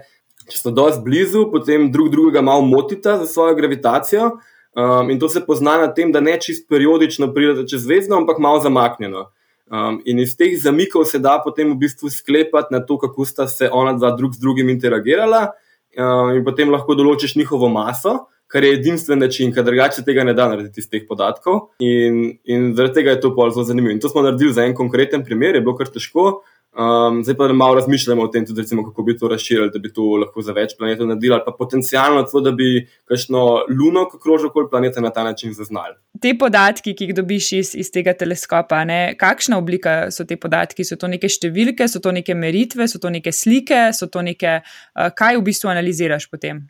Če 0.50 0.58
so 0.58 0.72
dosti 0.74 1.04
blizu, 1.06 1.46
potem 1.52 1.92
drug 1.94 2.10
drugega 2.12 2.42
malo 2.42 2.66
motita 2.66 3.20
za 3.22 3.28
svojo 3.30 3.56
gravitacijo. 3.56 4.32
Um, 4.72 5.12
in 5.12 5.20
to 5.20 5.30
se 5.30 5.46
pozna 5.46 5.78
na 5.78 5.92
tem, 5.94 6.12
da 6.12 6.20
ne 6.20 6.34
čist 6.42 6.68
periodično 6.70 7.30
pridete 7.34 7.68
čez 7.70 7.86
zvezdo, 7.86 8.18
ampak 8.18 8.40
malo 8.40 8.60
zamaknjeno. 8.60 9.30
Um, 9.72 10.02
in 10.06 10.20
iz 10.20 10.34
teh 10.36 10.58
zamikov 10.60 11.06
se 11.08 11.20
da 11.20 11.38
potem 11.44 11.72
v 11.72 11.78
bistvu 11.86 12.10
sklepati 12.10 12.74
na 12.74 12.82
to, 12.84 12.98
kako 13.00 13.26
sta 13.26 13.48
se 13.48 13.70
ona 13.72 13.94
dva 13.94 14.16
drug 14.18 14.34
z 14.36 14.42
drugim 14.42 14.70
interagirala. 14.70 15.52
Uh, 15.98 16.36
in 16.38 16.46
potem 16.48 16.72
lahko 16.72 16.96
določiš 16.96 17.36
njihovo 17.36 17.70
maso, 17.70 18.28
kar 18.52 18.64
je 18.64 18.74
edinstven 18.76 19.20
način, 19.20 19.54
ker 19.56 19.64
drugače 19.64 20.04
tega 20.08 20.24
ne 20.28 20.34
da 20.36 20.48
narediti 20.52 20.84
iz 20.84 20.90
teh 20.92 21.04
podatkov. 21.08 21.60
In, 21.84 22.38
in 22.44 22.72
zaradi 22.76 23.00
tega 23.00 23.16
je 23.16 23.22
to 23.24 23.32
pol 23.36 23.52
zelo 23.52 23.64
zanimivo. 23.68 23.94
In 23.94 24.00
to 24.04 24.12
smo 24.12 24.24
naredili 24.26 24.54
za 24.54 24.66
en 24.68 24.76
konkreten 24.76 25.24
primer, 25.24 25.56
je 25.56 25.64
bilo 25.64 25.76
kar 25.80 25.92
težko. 25.92 26.42
Um, 26.72 27.24
zdaj 27.24 27.36
pa 27.36 27.54
malo 27.54 27.76
razmišljamo 27.76 28.24
o 28.24 28.28
tem, 28.28 28.46
tudi, 28.46 28.62
recimo, 28.62 28.84
kako 28.86 29.04
bi 29.04 29.18
to 29.18 29.28
razširili, 29.28 29.70
da 29.74 29.80
bi 29.80 29.92
to 29.94 30.06
lahko 30.22 30.42
za 30.42 30.54
več 30.56 30.78
planetov 30.80 31.10
naredili, 31.10 31.34
ali 31.34 31.44
pa 31.46 31.52
potencialno 31.58 32.24
celo, 32.24 32.42
da 32.46 32.54
bi 32.56 32.88
kakšno 33.12 33.42
luno, 33.68 34.06
ki 34.08 34.22
kroži 34.24 34.48
okoli 34.48 34.70
planeta, 34.72 35.04
na 35.04 35.12
ta 35.12 35.24
način 35.28 35.52
zaznali. 35.54 35.98
Te 36.22 36.32
podatki, 36.40 36.96
ki 36.96 37.10
jih 37.10 37.16
dobiš 37.18 37.52
iz, 37.60 37.76
iz 37.76 37.92
tega 37.92 38.16
teleskopa, 38.16 38.86
ne, 38.88 39.02
kakšna 39.20 39.60
oblika 39.60 39.96
so 40.16 40.24
te 40.24 40.40
podatki? 40.40 40.88
So 40.88 40.96
to 40.96 41.12
neke 41.12 41.28
številke, 41.28 41.90
so 41.92 42.00
to 42.00 42.16
neke 42.16 42.36
meritve, 42.40 42.88
so 42.88 43.04
to 43.04 43.12
neke 43.12 43.36
slike, 43.36 43.90
so 43.98 44.08
to 44.08 44.24
neke, 44.24 44.62
uh, 44.64 45.10
kaj 45.12 45.42
v 45.42 45.50
bistvu 45.52 45.76
analiziraš 45.76 46.32
potem? 46.32 46.70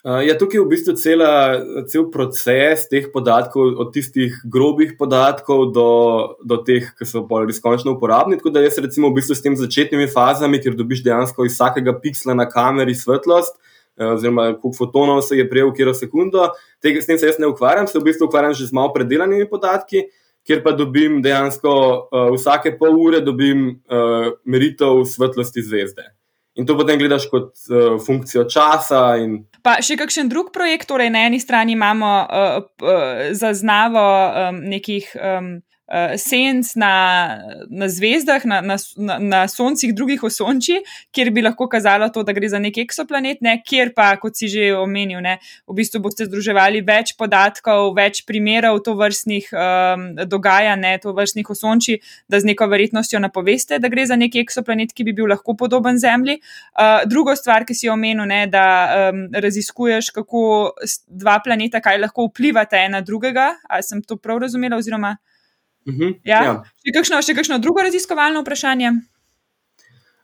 Uh, 0.00 0.22
ja, 0.24 0.32
tukaj 0.32 0.56
je 0.56 0.62
v 0.64 0.70
bistvu 0.70 0.92
cela, 0.96 1.30
cel 1.84 2.06
proces 2.08 2.86
teh 2.88 3.10
podatkov, 3.12 3.74
od 3.82 3.90
tistih 3.92 4.32
grobih 4.48 4.94
podatkov 4.96 5.66
do, 5.76 5.88
do 6.40 6.56
teh, 6.64 6.86
ki 6.96 7.04
so 7.04 7.20
res 7.28 7.60
končno 7.60 7.92
uporabni. 7.98 8.38
Tako 8.40 8.52
da 8.54 8.62
jaz, 8.64 8.78
recimo, 8.80 9.10
v 9.10 9.18
bistvu 9.18 9.36
s 9.36 9.44
temi 9.44 9.60
začetnimi 9.60 10.08
fazami, 10.08 10.60
kjer 10.64 10.78
dobiš 10.78 11.02
dejansko 11.04 11.44
iz 11.44 11.52
vsakega 11.52 11.92
piksla 12.00 12.32
na 12.32 12.46
kameri 12.48 12.96
svetlost, 12.96 13.60
uh, 14.00 14.14
oziroma 14.14 14.54
koliko 14.54 14.78
fotonov 14.78 15.20
se 15.26 15.36
je 15.36 15.44
prejel 15.50 15.68
v 15.68 15.76
kjero 15.76 15.92
sekundo, 15.92 16.48
tega 16.80 17.02
s 17.04 17.10
tem 17.10 17.20
se 17.20 17.28
jaz 17.28 17.36
ne 17.36 17.50
ukvarjam, 17.52 17.84
se 17.84 18.00
v 18.00 18.06
bistvu 18.08 18.30
ukvarjam 18.30 18.56
že 18.56 18.70
z 18.70 18.76
malo 18.80 18.94
predelanimi 18.96 19.44
podatki, 19.52 20.06
kjer 20.48 20.62
pa 20.64 20.72
dobim 20.72 21.20
dejansko 21.20 21.74
uh, 22.08 22.32
vsake 22.38 22.72
pol 22.80 22.96
ure 22.96 23.20
dobim. 23.20 23.82
Uh, 23.84 24.32
meritev 24.48 25.04
svetlosti 25.04 25.60
zvezde. 25.60 26.08
In 26.60 26.68
to 26.68 26.76
potem 26.76 27.00
gledaš 27.00 27.24
kot 27.32 27.56
uh, 27.72 27.96
funkcijo 28.04 28.44
časa. 28.44 29.16
In... 29.16 29.40
Pa 29.64 29.78
še 29.84 29.96
kakšen 29.96 30.28
drug 30.28 30.52
projekt, 30.52 30.90
torej 30.92 31.08
na 31.12 31.24
eni 31.30 31.40
strani 31.40 31.72
imamo 31.72 32.12
uh, 32.20 32.60
uh, 32.84 33.32
zaznavo 33.32 34.04
um, 34.04 34.62
nekih. 34.68 35.08
Um, 35.16 35.52
uh, 35.90 36.14
senc 36.16 36.72
na, 36.78 36.92
na 37.68 37.88
zvezdah, 37.90 38.44
na, 38.44 38.60
na, 38.62 38.76
na 39.18 39.40
soncih 39.48 39.92
drugih 39.94 40.22
osončij, 40.24 40.82
kjer 41.14 41.30
bi 41.34 41.44
lahko 41.44 41.68
kazalo 41.68 42.08
to, 42.14 42.22
da 42.26 42.34
gre 42.36 42.48
za 42.48 42.60
nek 42.62 42.78
eksoplanet, 42.78 43.42
ne, 43.44 43.56
kjer 43.66 43.92
pa, 43.96 44.12
kot 44.22 44.38
si 44.38 44.48
že 44.50 44.70
omenil, 44.78 45.20
ne, 45.24 45.38
v 45.68 45.76
bistvu 45.80 46.02
boste 46.04 46.26
združevali 46.28 46.82
več 46.86 47.14
podatkov, 47.18 47.92
več 47.98 48.22
primerov 48.28 48.80
to 48.86 48.94
vrstnih 48.98 49.50
um, 49.52 50.06
dogajanj, 50.30 50.86
to 51.02 51.14
vrstnih 51.16 51.50
osončij, 51.50 52.00
da 52.30 52.40
z 52.40 52.50
neko 52.52 52.68
verjetnostjo 52.70 53.20
napoveste, 53.22 53.80
da 53.82 53.90
gre 53.92 54.06
za 54.06 54.18
nek 54.20 54.38
eksoplanet, 54.40 54.94
ki 54.94 55.06
bi 55.08 55.16
bil 55.16 55.30
lahko 55.30 55.56
podoben 55.58 55.98
Zemlji. 56.00 56.38
Uh, 56.74 57.02
drugo 57.10 57.34
stvar, 57.36 57.66
ki 57.68 57.76
si 57.76 57.90
omenil, 57.92 58.24
ne, 58.30 58.44
da 58.50 58.64
um, 59.10 59.26
raziskuješ, 59.34 60.12
kako 60.14 60.42
dva 61.08 61.38
planeta, 61.44 61.82
kaj 61.82 62.00
lahko 62.00 62.28
vplivata 62.30 62.80
ena 62.80 63.02
drugega. 63.04 63.52
Ali 63.68 63.86
sem 63.86 64.02
to 64.02 64.16
prav 64.16 64.40
razumela? 64.44 64.78
Oziroma, 64.80 65.16
Uh 65.86 65.94
-huh, 65.94 66.14
ja? 66.24 66.42
Ja. 66.44 66.62
Še, 66.84 66.92
kakšno, 66.92 67.22
še 67.22 67.34
kakšno 67.34 67.58
drugo 67.58 67.82
raziskovalno 67.82 68.40
vprašanje? 68.40 68.92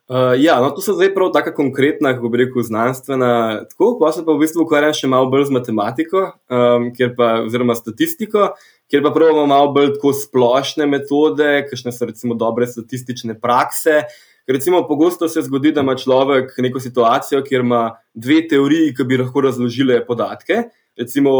Uh, 0.07 0.39
ja, 0.39 0.61
no, 0.63 0.69
to 0.71 0.79
so 0.79 0.93
zdaj 0.95 1.09
prav 1.11 1.33
tako 1.35 1.51
konkretna, 1.51 2.13
kako 2.15 2.29
bi 2.31 2.37
rekel, 2.45 2.63
znanstvena. 2.63 3.65
Tako, 3.67 3.97
pa 3.99 4.11
se 4.15 4.21
pa 4.25 4.31
v 4.31 4.39
bistvu 4.39 4.63
ukvarjam 4.63 4.93
še 4.95 5.07
malo 5.11 5.27
bolj 5.27 5.49
z 5.49 5.55
matematiko, 5.57 6.21
um, 6.47 6.85
pa, 7.17 7.27
oziroma 7.43 7.75
statistiko, 7.75 8.53
kjer 8.87 9.03
pa 9.03 9.11
pravimo 9.11 9.43
malo 9.51 9.73
bolj 9.75 9.97
tako 9.97 10.13
splošne 10.15 10.87
metode, 10.87 11.65
kakšne 11.67 11.91
so 11.91 12.07
recimo 12.07 12.39
dobre 12.39 12.69
statistične 12.71 13.35
prakse. 13.41 14.05
Ker 14.47 14.55
recimo 14.55 14.79
pogosto 14.87 15.27
se 15.27 15.43
zgodi, 15.43 15.73
da 15.75 15.83
ima 15.83 15.97
človek 15.99 16.55
neko 16.63 16.79
situacijo, 16.79 17.41
kjer 17.43 17.65
ima 17.65 17.97
dve 18.15 18.45
teoriji, 18.47 18.93
ki 18.95 19.03
bi 19.03 19.19
lahko 19.19 19.43
razložile 19.43 19.99
podatke. 20.07 20.69
Recimo 20.95 21.33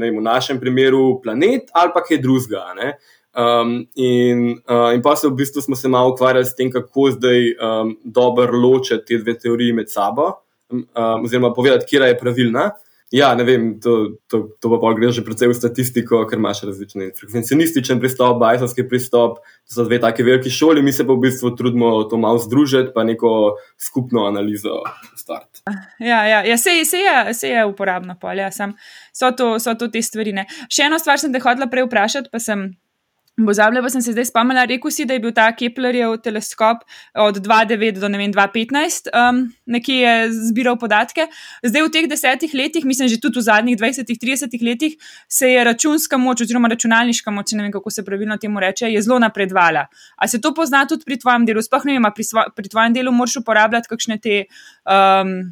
vem, 0.00 0.16
v 0.16 0.24
našem 0.24 0.56
primeru 0.64 1.18
planet 1.20 1.68
ali 1.76 1.92
pa 1.92 2.00
kaj 2.00 2.24
drugega. 2.24 2.64
Um, 3.34 3.86
in, 3.98 4.60
uh, 4.70 4.94
in 4.94 5.02
pa 5.02 5.16
se 5.18 5.26
v 5.26 5.34
bistvu 5.34 5.62
smo 5.62 5.76
se 5.76 5.88
malo 5.88 6.12
ukvarjali 6.12 6.46
s 6.46 6.54
tem, 6.54 6.70
kako 6.70 7.10
zdaj 7.10 7.40
um, 7.58 7.96
dobro 8.04 8.60
ločiti 8.60 9.04
te 9.06 9.22
dve 9.22 9.34
teoriji 9.38 9.72
med 9.74 9.90
sabo, 9.90 10.30
um, 10.70 10.86
oziroma 11.24 11.52
povedati, 11.52 11.86
kje 11.90 12.12
je 12.12 12.18
pravilna. 12.18 12.70
Ja, 13.14 13.34
ne 13.34 13.44
vem, 13.44 13.66
to, 13.80 14.16
to, 14.26 14.40
to 14.58 14.70
pa 14.82 14.90
gre 14.96 15.12
že 15.14 15.22
predvsej 15.22 15.52
v 15.52 15.54
statistiko, 15.54 16.24
ker 16.26 16.40
imaš 16.40 16.64
različne 16.66 17.12
frekvencionističen 17.14 18.00
pristop, 18.02 18.40
bajsovski 18.40 18.86
pristop. 18.90 19.38
To 19.70 19.74
so 19.76 19.84
dve 19.86 20.00
taki 20.02 20.24
veliki 20.26 20.50
šoli, 20.50 20.82
mi 20.82 20.92
se 20.92 21.06
pa 21.06 21.14
v 21.14 21.22
bistvu 21.26 21.52
trudimo 21.54 21.92
to 22.10 22.18
malo 22.18 22.42
združiti, 22.42 22.90
pa 22.94 23.04
neko 23.06 23.54
skupno 23.78 24.26
analizo 24.26 24.80
ustvariti. 25.14 25.62
Ja, 26.02 26.24
ja, 26.26 26.42
ja 26.42 26.56
se, 26.58 26.74
se, 26.84 27.02
je, 27.02 27.34
se 27.34 27.52
je 27.52 27.66
uporabno 27.66 28.16
polje, 28.20 28.48
ja, 28.48 28.50
so, 28.50 29.30
so 29.58 29.74
to 29.78 29.88
te 29.88 30.02
stvari. 30.02 30.34
Ne. 30.34 30.48
Še 30.66 30.88
eno 30.88 30.98
stvar 30.98 31.22
sem 31.22 31.30
te 31.30 31.42
hodila 31.44 31.70
prej 31.70 31.86
vprašati, 31.86 32.34
pa 32.34 32.42
sem. 32.42 32.72
Pozabila 33.34 33.82
pa 33.82 33.90
sem 33.90 34.02
se 34.02 34.12
zdaj 34.14 34.28
spomnila, 34.28 34.62
rekel 34.70 34.92
si, 34.94 35.04
da 35.10 35.16
je 35.16 35.20
bil 35.24 35.32
ta 35.34 35.48
Keplerjev 35.50 36.20
teleskop 36.22 36.84
od 37.18 37.40
2009 37.42 37.98
do 37.98 38.06
2015, 38.06 39.10
um, 39.10 39.40
nekje 39.66 39.96
je 39.96 40.28
zbiral 40.52 40.76
podatke. 40.78 41.26
Zdaj 41.66 41.82
v 41.82 41.90
teh 41.96 42.06
desetih 42.06 42.54
letih, 42.54 42.86
mislim, 42.86 43.10
že 43.10 43.18
tudi 43.18 43.42
v 43.42 43.46
zadnjih 43.48 43.78
20-30 43.80 44.54
letih, 44.62 44.94
se 45.26 45.50
je 45.50 45.64
računska 45.66 46.14
moč, 46.14 46.44
oziroma 46.46 46.70
računalniška 46.70 47.34
moč, 47.34 47.56
ne 47.58 47.66
vem 47.66 47.74
kako 47.74 47.90
se 47.90 48.06
pravilno 48.06 48.38
temu 48.38 48.62
reče, 48.62 48.92
je 48.94 49.02
zelo 49.02 49.18
napredvala. 49.18 49.88
A 50.14 50.30
se 50.30 50.38
to 50.38 50.54
pozna 50.54 50.86
tudi 50.86 51.02
pri 51.02 51.18
tvojem 51.18 51.50
delu? 51.50 51.62
Sploh 51.62 51.90
ne 51.90 51.98
vem, 51.98 52.10
pri, 52.14 52.30
pri 52.54 52.70
tvojem 52.70 52.94
delu 52.94 53.10
moraš 53.10 53.42
uporabljati 53.42 53.90
kakšne 53.90 54.22
te. 54.22 54.44
Um, 54.86 55.50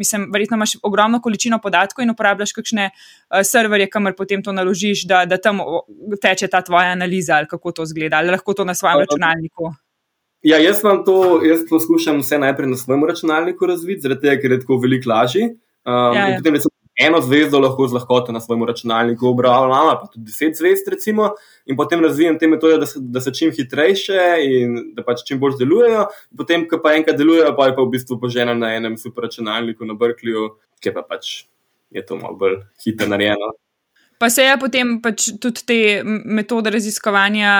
Mislim, 0.00 0.30
verjetno 0.32 0.56
imaš 0.56 0.78
ogromno 0.82 1.20
količino 1.20 1.58
podatkov 1.60 2.04
in 2.04 2.14
uporabljaš 2.14 2.54
kakšne 2.56 2.88
uh, 2.88 3.42
serverje, 3.44 3.90
kamor 3.92 4.16
potem 4.16 4.42
to 4.42 4.54
naložiš, 4.56 5.04
da, 5.10 5.26
da 5.28 5.36
tam 5.36 5.60
teče 6.22 6.48
ta 6.48 6.62
tvoja 6.64 6.96
analiza 6.96 7.36
ali 7.36 7.48
kako 7.50 7.72
to 7.76 7.86
zgleda, 7.86 8.22
ali 8.22 8.32
lahko 8.32 8.56
to 8.56 8.64
na 8.64 8.74
svojem 8.74 9.04
računalniku. 9.04 9.74
Ja, 10.42 10.56
jaz 10.56 10.80
vam 10.84 11.02
to, 11.04 11.40
jaz 11.44 11.66
poskušam 11.68 12.22
vse 12.22 12.38
najprej 12.40 12.70
na 12.70 12.76
svojem 12.80 13.04
računalniku 13.04 13.66
razviti, 13.68 14.00
zaradi 14.00 14.24
tega, 14.24 14.40
ker 14.40 14.56
je 14.56 14.60
tako 14.62 14.78
veliko 14.80 15.10
lažje. 15.12 15.50
Um, 15.84 16.16
ja, 16.16 16.28
ja. 16.28 16.36
Potem, 16.38 16.56
recimo, 16.56 16.69
eno 16.96 17.20
zvezdo 17.20 17.60
lahko 17.60 17.86
z 17.88 17.92
lahkoto 17.92 18.32
na 18.32 18.40
svojem 18.40 18.64
računalniku 18.68 19.28
obravnavam, 19.28 19.96
pa 20.00 20.06
tudi 20.12 20.24
deset 20.26 20.56
zvezd, 20.56 20.88
recimo, 20.88 21.30
in 21.66 21.76
potem 21.76 22.02
razvijam 22.04 22.38
te 22.38 22.48
metode, 22.48 22.78
da, 22.82 22.86
da 22.96 23.20
so 23.20 23.30
čim 23.30 23.52
hitrejše 23.56 24.20
in 24.44 24.76
da 24.96 25.04
pač 25.06 25.24
čim 25.28 25.40
bolj 25.40 25.56
delujejo. 25.62 26.08
Potem, 26.36 26.66
ko 26.68 26.80
pa 26.82 26.94
enkrat 26.98 27.18
delujejo, 27.18 27.54
pa 27.56 27.70
je 27.70 27.76
pa 27.78 27.86
v 27.86 27.94
bistvu 27.94 28.20
požena 28.20 28.54
na 28.54 28.74
enem 28.76 28.98
superračunalniku 29.00 29.88
na 29.88 29.96
Berkeleyju, 29.96 30.50
ki 30.80 30.94
pa 30.94 31.06
pač 31.06 31.44
je 31.90 32.06
to 32.06 32.20
malo 32.20 32.36
bolj 32.36 32.60
hitro 32.84 33.08
narejeno. 33.08 33.54
Pa 34.20 34.28
se 34.30 34.44
je 34.44 34.56
potem 34.60 34.98
pač 35.00 35.30
tudi 35.40 35.62
te 35.64 35.78
metode 36.04 36.68
raziskovanja 36.70 37.52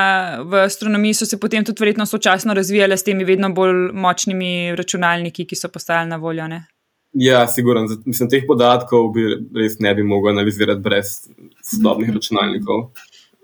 v 0.45 0.59
astronomiji, 0.67 1.17
so 1.23 1.27
se 1.27 1.39
potem 1.41 1.65
tudi 1.65 1.81
verjetno 1.81 2.05
sočasno 2.07 2.53
razvijale 2.55 2.99
s 3.01 3.07
temi 3.07 3.25
vedno 3.25 3.49
bolj 3.57 3.95
močnimi 3.97 4.77
računalniki, 4.77 5.47
ki 5.49 5.57
so 5.57 5.73
postajali 5.73 6.13
na 6.13 6.21
voljo. 6.21 6.51
Ne? 6.53 6.67
Ja, 7.12 7.47
sigurno. 7.49 7.88
Mislim, 8.07 8.31
teh 8.31 8.45
podatkov 8.47 9.09
bi 9.14 9.25
res 9.57 9.79
ne 9.83 9.95
bi 9.95 10.05
mogel 10.07 10.31
analizirati 10.35 10.83
brez 10.85 11.14
sodobnih 11.67 12.12
računalnikov. 12.14 12.90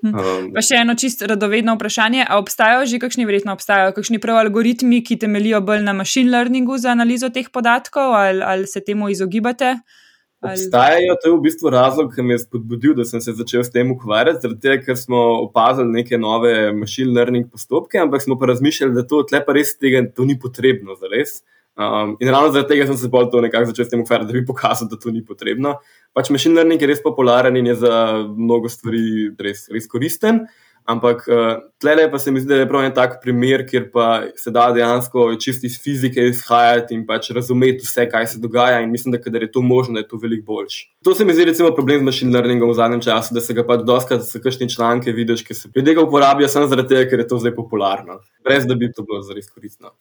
Hm. 0.05 0.13
Um, 0.13 0.49
pa 0.55 0.63
še 0.63 0.83
eno 0.85 0.95
čisto 0.99 1.27
radovedno 1.27 1.75
vprašanje. 1.75 2.27
A 2.29 2.39
obstajajo 2.39 2.87
že 2.87 3.01
kakšni, 3.03 3.27
verjetno 3.27 3.57
obstajajo 3.57 3.95
kakšni 3.97 4.21
prav 4.23 4.39
algoritmi, 4.45 5.03
ki 5.03 5.19
temelijo 5.23 5.63
bolj 5.65 5.83
na 5.87 5.97
machine 5.97 6.31
learningu 6.31 6.79
za 6.79 6.93
analizo 6.95 7.33
teh 7.35 7.49
podatkov, 7.51 8.15
ali, 8.15 8.45
ali 8.45 8.71
se 8.71 8.85
temu 8.85 9.11
izogibate? 9.11 9.79
Ali... 10.45 10.61
Obstajajo, 10.61 11.17
to 11.23 11.29
je 11.31 11.35
v 11.35 11.43
bistvu 11.49 11.73
razlog, 11.73 12.13
ki 12.15 12.23
me 12.23 12.37
je 12.37 12.45
spodbudil, 12.45 12.95
da 12.95 13.07
sem 13.09 13.25
se 13.25 13.35
začel 13.35 13.65
s 13.65 13.73
tem 13.73 13.91
ukvarjati, 13.91 14.45
zaradi 14.45 14.63
tega, 14.63 14.83
ker 14.85 15.01
smo 15.01 15.23
opazili 15.49 15.97
neke 15.97 16.21
nove 16.21 16.53
machine 16.77 17.17
learning 17.17 17.49
postopke, 17.51 17.99
ampak 17.99 18.23
smo 18.23 18.37
pa 18.39 18.53
razmišljali, 18.53 18.95
da 18.95 19.07
to 19.09 19.25
tle 19.27 19.41
pa 19.43 19.57
res 19.57 19.75
tega 19.81 20.05
ni 20.23 20.39
potrebno 20.39 20.95
za 21.01 21.11
res. 21.11 21.41
Um, 21.77 22.17
in 22.21 22.31
ravno 22.33 22.53
zaradi 22.53 22.69
tega 22.73 22.87
sem 22.89 22.97
se 22.97 23.09
bolj 23.13 23.27
to 23.33 23.41
nekako 23.45 23.69
začel 23.69 23.85
s 23.85 23.93
tem 23.93 24.01
ukvarjati, 24.01 24.33
da 24.33 24.39
bi 24.39 24.47
pokazal, 24.49 24.89
da 24.89 24.97
to 24.97 25.11
ni 25.13 25.21
potrebno. 25.25 25.75
Pač 26.17 26.31
machine 26.33 26.57
learning 26.57 26.81
je 26.81 26.89
res 26.89 27.03
popularen 27.05 27.57
in 27.61 27.69
je 27.69 27.75
za 27.83 27.97
mnogo 28.25 28.71
stvari 28.73 29.35
res, 29.45 29.67
res 29.73 29.89
koristen. 29.91 30.47
Ampak 30.87 31.25
uh, 31.27 31.59
tle 31.83 32.07
pa 32.09 32.19
se 32.23 32.31
mi 32.31 32.41
zdi, 32.41 32.49
da 32.49 32.61
je 32.63 32.69
prav 32.71 32.85
en 32.87 32.95
tak 32.95 33.19
primer, 33.21 33.67
kjer 33.67 33.91
pa 33.93 34.31
se 34.39 34.53
da 34.55 34.69
dejansko 34.73 35.27
čisto 35.43 35.67
iz 35.67 35.77
fizike 35.83 36.25
izhajati 36.31 36.95
in 36.95 37.03
pač 37.05 37.29
razumeti 37.35 37.85
vse, 37.85 38.07
kaj 38.09 38.27
se 38.33 38.41
dogaja. 38.41 38.81
In 38.81 38.95
mislim, 38.95 39.13
da 39.13 39.21
kadar 39.21 39.43
je 39.43 39.51
to 39.53 39.61
možno, 39.67 39.99
je 39.99 40.07
to 40.09 40.17
veliko 40.23 40.47
boljše. 40.55 40.87
To 41.05 41.13
se 41.15 41.27
mi 41.27 41.35
zdi 41.35 41.51
recimo 41.51 41.75
problem 41.75 42.07
z 42.07 42.09
machine 42.09 42.33
learningom 42.33 42.71
v 42.71 42.79
zadnjem 42.79 43.03
času, 43.05 43.35
da 43.35 43.45
se 43.45 43.53
ga 43.53 43.67
pač 43.67 43.83
doskrat 43.85 44.25
za 44.25 44.41
kakšne 44.41 44.71
članke 44.73 45.13
vidiš, 45.13 45.45
ki 45.45 45.59
se 45.59 45.73
pri 45.75 45.85
tega 45.85 46.07
uporablja 46.07 46.49
samo 46.49 46.71
zaradi 46.71 46.95
tega, 46.95 47.11
ker 47.11 47.27
je 47.27 47.29
to 47.35 47.43
zdaj 47.43 47.59
popularno. 47.59 48.23
Brez 48.47 48.65
da 48.65 48.79
bi 48.79 48.89
to 48.95 49.03
bilo 49.03 49.21
zares 49.27 49.51
koristno. 49.51 49.93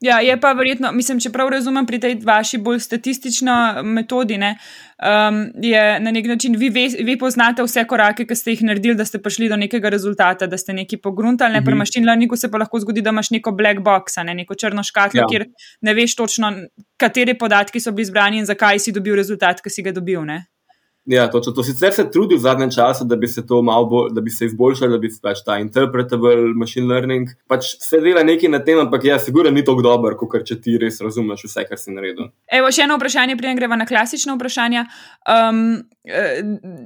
Ja, 0.00 0.20
je 0.20 0.32
pa 0.40 0.54
verjetno, 0.56 0.92
mislim, 0.96 1.18
če 1.20 1.28
prav 1.32 1.50
razumem, 1.52 1.84
pri 1.86 1.98
tej 2.00 2.14
vaši 2.24 2.58
bolj 2.64 2.78
statistični 2.80 3.52
metodi, 3.84 4.38
ne, 4.40 4.54
um, 4.96 5.42
je 5.60 5.82
na 6.00 6.12
nek 6.16 6.28
način 6.30 6.56
vi, 6.56 6.70
ve, 6.72 6.86
vi 7.04 7.18
poznate 7.20 7.66
vse 7.66 7.84
korake, 7.88 8.24
ki 8.24 8.36
ste 8.36 8.54
jih 8.54 8.62
naredili, 8.70 8.96
da 8.96 9.04
ste 9.04 9.20
prišli 9.20 9.50
do 9.52 9.58
nekega 9.60 9.92
rezultata, 9.92 10.48
da 10.48 10.56
ste 10.56 10.72
nekaj 10.78 11.02
pogruntali. 11.04 11.52
Ne, 11.52 11.60
mm 11.60 11.62
-hmm. 11.62 11.66
Pri 11.66 11.74
mhm. 11.74 11.78
machine 11.78 12.06
learningu 12.06 12.36
se 12.36 12.50
pa 12.50 12.58
lahko 12.58 12.80
zgodi, 12.80 13.02
da 13.02 13.10
imaš 13.10 13.30
neko 13.30 13.52
black 13.52 13.80
box, 13.80 14.16
ne, 14.24 14.34
neko 14.34 14.54
črno 14.54 14.82
škatlo, 14.82 15.20
ja. 15.20 15.26
kjer 15.30 15.44
ne 15.80 15.94
veš 15.94 16.16
točno, 16.16 16.52
kateri 16.96 17.38
podatki 17.38 17.80
so 17.80 17.92
bili 17.92 18.02
izbrani 18.02 18.38
in 18.38 18.44
zakaj 18.44 18.78
si 18.78 18.92
dobil 18.92 19.16
rezultat, 19.16 19.60
ki 19.60 19.70
si 19.70 19.82
ga 19.82 19.92
dobil. 19.92 20.24
Ne. 20.24 20.46
Ja, 21.08 21.30
to, 21.30 21.40
to 21.40 21.62
sicer 21.64 21.92
se 21.92 22.04
trudi 22.12 22.36
v 22.36 22.42
zadnjem 22.44 22.70
času, 22.70 23.04
da 23.08 23.16
bi 23.16 23.28
se 23.28 23.46
to 23.46 23.62
malo 23.62 23.86
bolj, 23.88 24.10
da 24.12 24.20
bi 24.20 24.30
se 24.30 24.44
izboljšalo, 24.44 24.92
da 24.92 24.98
bi 24.98 25.08
se 25.10 25.20
pač 25.22 25.40
ta 25.46 25.56
interpretable 25.58 26.52
machine 26.54 26.86
learning. 26.92 27.30
Pač 27.48 27.72
se 27.80 28.00
dela 28.04 28.20
nekaj 28.26 28.52
na 28.52 28.60
tem, 28.64 28.78
ampak 28.78 29.06
ja, 29.08 29.16
sigurno 29.18 29.50
ni 29.50 29.64
tako 29.64 29.82
dober, 29.86 30.18
kot 30.20 30.44
če 30.46 30.58
ti 30.60 30.76
res 30.80 31.00
razumeš 31.00 31.46
vse, 31.48 31.64
kar 31.68 31.80
si 31.80 31.94
naredil. 31.96 32.28
Evo, 32.52 32.68
še 32.68 32.84
eno 32.84 32.98
vprašanje, 33.00 33.38
preden 33.40 33.56
greva 33.56 33.80
na 33.80 33.88
klasično 33.88 34.36
vprašanje. 34.36 34.84
Um, 35.24 35.62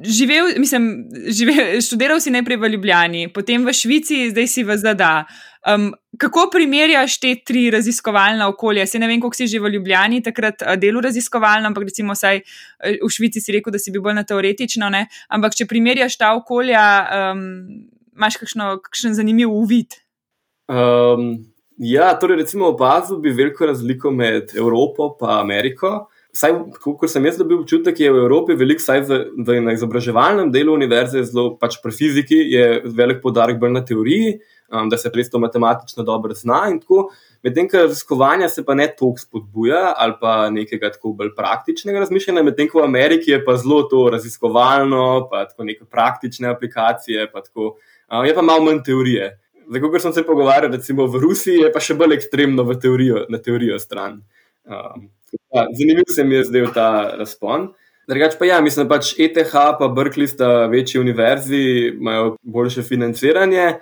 živel, 0.06 0.54
mislim, 0.62 0.88
živel, 1.34 1.80
študiral 1.82 2.22
si 2.22 2.30
najprej 2.34 2.62
v 2.62 2.70
Ljubljani, 2.76 3.26
potem 3.34 3.66
v 3.66 3.74
Švici, 3.74 4.28
zdaj 4.30 4.48
si 4.50 4.62
v 4.62 4.78
ZDA. 4.78 5.16
Um, 5.64 5.94
kako 6.20 6.50
primerjaš 6.52 7.16
te 7.20 7.30
tri 7.46 7.70
raziskovalna 7.72 8.48
okolja? 8.48 8.86
Se 8.86 8.98
ne 8.98 9.08
vem, 9.08 9.20
koliko 9.20 9.38
si 9.38 9.46
že 9.48 9.60
v 9.60 9.70
Ljubljani 9.72 10.20
takrat 10.22 10.62
uh, 10.62 10.74
delal 10.76 11.06
raziskovalno, 11.06 11.70
ampak 11.72 11.88
recimo 11.88 12.12
vsaj 12.12 12.42
uh, 12.42 12.98
v 13.00 13.10
Švici 13.10 13.40
si 13.40 13.54
rekel, 13.56 13.72
da 13.72 13.80
si 13.80 13.92
bil 13.94 14.04
bolj 14.04 14.18
na 14.20 14.26
teoretično. 14.28 14.90
Ne? 14.92 15.06
Ampak 15.32 15.56
če 15.56 15.68
primerjaš 15.70 16.18
ta 16.20 16.34
okolja, 16.36 16.84
um, 17.32 17.46
imaš 18.12 18.36
kakšno, 18.42 18.76
kakšen 18.84 19.16
zanimiv 19.16 19.52
uvid? 19.52 19.96
Um, 20.68 21.46
ja, 21.80 22.12
torej, 22.20 22.42
recimo 22.44 22.68
opazil 22.74 23.22
bi 23.24 23.32
veliko 23.32 23.66
razliko 23.66 24.12
med 24.12 24.52
Evropo 24.56 25.14
in 25.20 25.32
Ameriko. 25.32 25.94
Saj, 26.34 26.50
kot 26.82 27.06
sem 27.06 27.22
jaz 27.28 27.36
dobil 27.38 27.60
občutek, 27.60 28.00
je 28.02 28.10
v 28.10 28.22
Evropi 28.24 28.56
veliko, 28.58 28.82
saj 28.82 29.04
v, 29.06 29.18
v, 29.38 29.60
na 29.62 29.74
izobraževalnem 29.76 30.48
delu 30.50 30.72
univerze, 30.74 31.22
zelo 31.28 31.52
pač 31.60 31.76
pri 31.78 31.94
fiziki, 31.94 32.40
je 32.50 32.80
velik 32.90 33.20
podarek 33.22 33.60
bolj 33.62 33.70
na 33.76 33.84
teoriji, 33.86 34.32
um, 34.66 34.88
da 34.90 34.98
se 34.98 35.12
res 35.14 35.30
to 35.30 35.38
matematično 35.38 36.02
dobro 36.02 36.34
zna 36.34 36.64
in 36.72 36.80
tako. 36.82 37.06
Medtem, 37.46 37.68
ker 37.70 37.86
raziskovanja 37.86 38.48
se 38.50 38.64
pa 38.66 38.74
ne 38.74 38.88
toliko 38.98 39.22
spodbuja 39.22 39.92
ali 39.94 40.18
pa 40.18 40.50
nekega 40.50 40.90
tako 40.96 41.14
bolj 41.14 41.30
praktičnega 41.38 42.02
razmišljanja, 42.02 42.42
medtem 42.50 42.72
ko 42.72 42.82
v 42.82 42.88
Ameriki 42.88 43.30
je 43.30 43.38
pa 43.46 43.54
zelo 43.60 43.84
to 43.86 44.08
raziskovalno, 44.10 45.28
pa 45.30 45.46
tako 45.46 45.70
neke 45.70 45.86
praktične 45.86 46.50
aplikacije, 46.50 47.30
pa 47.30 47.46
tako, 47.46 47.76
um, 48.10 48.26
je 48.26 48.34
pa 48.34 48.42
malo 48.42 48.66
manj 48.66 48.82
teorije. 48.90 49.36
Zdaj, 49.70 49.86
ko 49.86 50.02
sem 50.02 50.12
se 50.18 50.26
pogovarjal, 50.26 50.74
recimo 50.74 51.06
v 51.06 51.22
Rusiji, 51.22 51.62
je 51.62 51.72
pa 51.72 51.80
še 51.80 51.94
bolj 51.94 52.18
ekstremno 52.18 52.66
teorijo, 52.74 53.28
na 53.30 53.38
teorijo 53.38 53.78
stran. 53.78 54.24
Um, 54.64 55.08
zanimiv 55.78 56.04
se 56.08 56.24
mi 56.24 56.34
je 56.34 56.44
zdaj 56.44 56.66
ta 56.74 56.90
razpon. 57.18 57.72
Drugač 58.08 58.36
pa 58.38 58.44
ja, 58.44 58.60
mislim, 58.60 58.88
da 58.88 58.96
pač 58.96 59.14
ETH 59.18 59.52
pa 59.52 59.88
Berkeley 59.96 60.28
sta 60.28 60.66
večji 60.68 61.00
univerzi, 61.00 61.64
imajo 61.96 62.36
boljše 62.42 62.82
financiranje. 62.84 63.78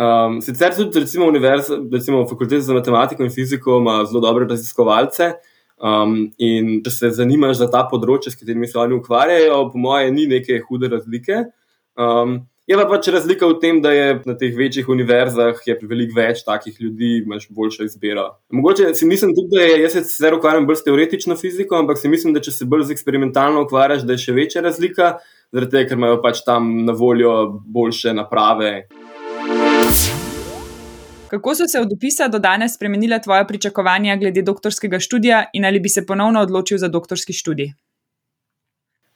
Um, 0.00 0.40
sicer 0.40 0.72
tudi, 0.76 1.00
recimo, 1.00 1.26
univerza, 1.28 1.76
recimo 1.92 2.24
fakulteta 2.28 2.62
za 2.64 2.74
matematiko 2.74 3.24
in 3.24 3.30
fiziko 3.30 3.78
ima 3.82 4.04
zelo 4.08 4.20
dobre 4.24 4.46
raziskovalce. 4.48 5.34
Um, 5.80 6.30
in 6.38 6.80
če 6.84 6.92
se 6.92 7.10
zanimaš 7.16 7.58
za 7.62 7.70
ta 7.72 7.86
področje, 7.88 8.32
s 8.32 8.40
katerimi 8.40 8.68
se 8.68 8.78
oni 8.80 8.98
ukvarjajo, 9.00 9.62
po 9.72 9.80
mojem, 9.80 10.14
ni 10.14 10.26
neke 10.28 10.60
hude 10.66 10.88
razlike. 10.92 11.44
Um, 12.00 12.42
Je 12.70 12.76
pa 12.78 12.84
pač 12.86 13.08
razlika 13.10 13.48
v 13.50 13.56
tem, 13.58 13.78
da 13.82 13.90
je 13.90 14.10
na 14.22 14.36
teh 14.38 14.52
večjih 14.54 14.86
univerzah 14.94 15.58
veliko 15.90 16.14
več 16.14 16.44
takih 16.46 16.76
ljudi, 16.78 17.08
imaš 17.24 17.48
boljšo 17.50 17.82
izbiro. 17.88 18.28
Mogoče 18.54 18.92
si 18.94 19.08
mislim 19.10 19.32
tudi, 19.34 19.56
da 19.56 19.64
je, 19.64 19.80
jaz 19.82 19.96
se 19.96 20.02
zdaj 20.12 20.36
ukvarjam 20.36 20.68
bolj 20.68 20.78
s 20.78 20.86
teoretično 20.86 21.34
fiziko, 21.40 21.80
ampak 21.82 21.98
si 21.98 22.12
mislim, 22.12 22.30
da 22.36 22.38
če 22.38 22.54
se 22.54 22.68
bolj 22.70 22.86
z 22.86 22.94
eksperimentalno 22.94 23.64
ukvarjaš, 23.66 24.06
da 24.06 24.14
je 24.14 24.22
še 24.22 24.36
večja 24.38 24.62
razlika, 24.62 25.16
zaradi 25.50 25.74
tega, 25.74 25.90
ker 25.90 25.98
imajo 25.98 26.22
pač 26.22 26.44
tam 26.46 26.70
na 26.86 26.94
voljo 26.94 27.34
boljše 27.66 28.14
naprave. 28.14 28.72
Kako 31.34 31.58
so 31.58 31.66
se 31.66 31.82
od 31.82 31.98
opisa 31.98 32.30
do 32.30 32.38
danes 32.38 32.78
spremenila 32.78 33.18
tvoja 33.18 33.50
pričakovanja 33.50 34.14
glede 34.22 34.46
doktorskega 34.46 35.02
študija 35.02 35.48
in 35.58 35.66
ali 35.66 35.82
bi 35.82 35.90
se 35.90 36.06
ponovno 36.06 36.46
odločil 36.46 36.78
za 36.78 36.88
doktorski 36.88 37.34
študij? 37.34 37.74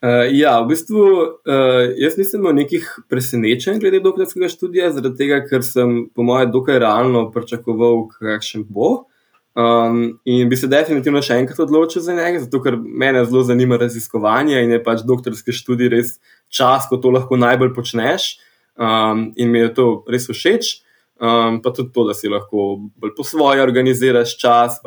Uh, 0.05 0.27
ja, 0.37 0.59
v 0.61 0.69
bistvu 0.69 1.01
uh, 1.01 1.95
jaz 1.97 2.19
nisem 2.21 2.43
imel 2.43 2.59
nekih 2.59 2.85
presenečenj 3.09 3.79
glede 3.81 4.03
doktorskega 4.05 4.51
študija, 4.53 4.91
zaradi 4.93 5.17
tega, 5.17 5.39
ker 5.49 5.65
sem, 5.65 5.95
po 6.13 6.27
mojem, 6.29 6.51
dokaj 6.53 6.77
realno 6.83 7.23
pričakoval, 7.33 8.03
kakšen 8.19 8.67
bo. 8.69 9.07
Um, 9.57 10.19
in 10.29 10.51
bi 10.51 10.59
se 10.61 10.69
definitivno 10.69 11.23
še 11.25 11.39
enkrat 11.41 11.63
odločil 11.63 12.03
za 12.05 12.13
njega, 12.19 12.43
zato 12.43 12.61
ker 12.61 12.77
me 12.77 13.15
zelo 13.23 13.47
zanima 13.49 13.79
raziskovanje 13.81 14.61
in 14.61 14.75
je 14.75 14.83
pač 14.85 15.07
doktorski 15.09 15.55
študij 15.57 15.93
res 15.95 16.17
čas, 16.53 16.85
ko 16.91 16.99
to 17.01 17.15
lahko 17.15 17.39
najbolj 17.41 17.73
počneš. 17.73 18.35
Um, 18.77 19.31
in 19.41 19.55
mi 19.55 19.63
je 19.63 19.73
to 19.73 19.87
res 20.11 20.29
všeč, 20.29 20.83
um, 21.17 21.63
pa 21.65 21.73
tudi 21.73 21.95
to, 21.95 22.05
da 22.11 22.19
si 22.19 22.29
lahko 22.29 22.75
bolj 22.99 23.17
po 23.17 23.25
svoje 23.25 23.65
organiziraš 23.65 24.37
čas. 24.37 24.83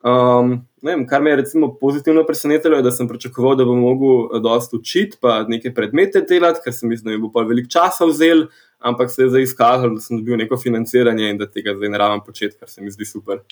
Um, 0.00 0.66
vem, 0.82 1.06
kar 1.06 1.20
me 1.22 1.30
je 1.30 1.36
recimo 1.36 1.74
pozitivno 1.80 2.24
presenetilo, 2.26 2.76
je, 2.76 2.82
da 2.82 2.90
sem 2.90 3.08
pričakoval, 3.08 3.56
da 3.56 3.64
bom 3.68 3.80
mogel 3.84 4.36
eh, 4.36 4.40
dosta 4.40 4.76
učiti, 4.76 5.18
pa 5.20 5.42
nekaj 5.48 5.74
predmete 5.74 6.22
delati, 6.28 6.62
ker 6.64 6.72
sem 6.72 6.88
mislil, 6.88 7.12
da 7.12 7.16
mi 7.18 7.22
bo 7.26 7.28
pa 7.34 7.44
veliko 7.44 7.68
časa 7.68 8.08
vzel, 8.08 8.46
ampak 8.80 9.10
se 9.12 9.22
je 9.22 9.28
zdaj 9.28 9.42
izkazalo, 9.42 9.94
da 9.94 10.00
sem 10.00 10.16
dobil 10.16 10.40
neko 10.40 10.56
financiranje 10.56 11.28
in 11.30 11.38
da 11.38 11.50
tega 11.50 11.74
zdaj 11.76 11.92
ne 11.92 12.00
rabim 12.00 12.24
početi, 12.24 12.56
kar 12.56 12.68
se 12.68 12.80
mi 12.80 12.90
zdi 12.90 13.04
super. 13.04 13.42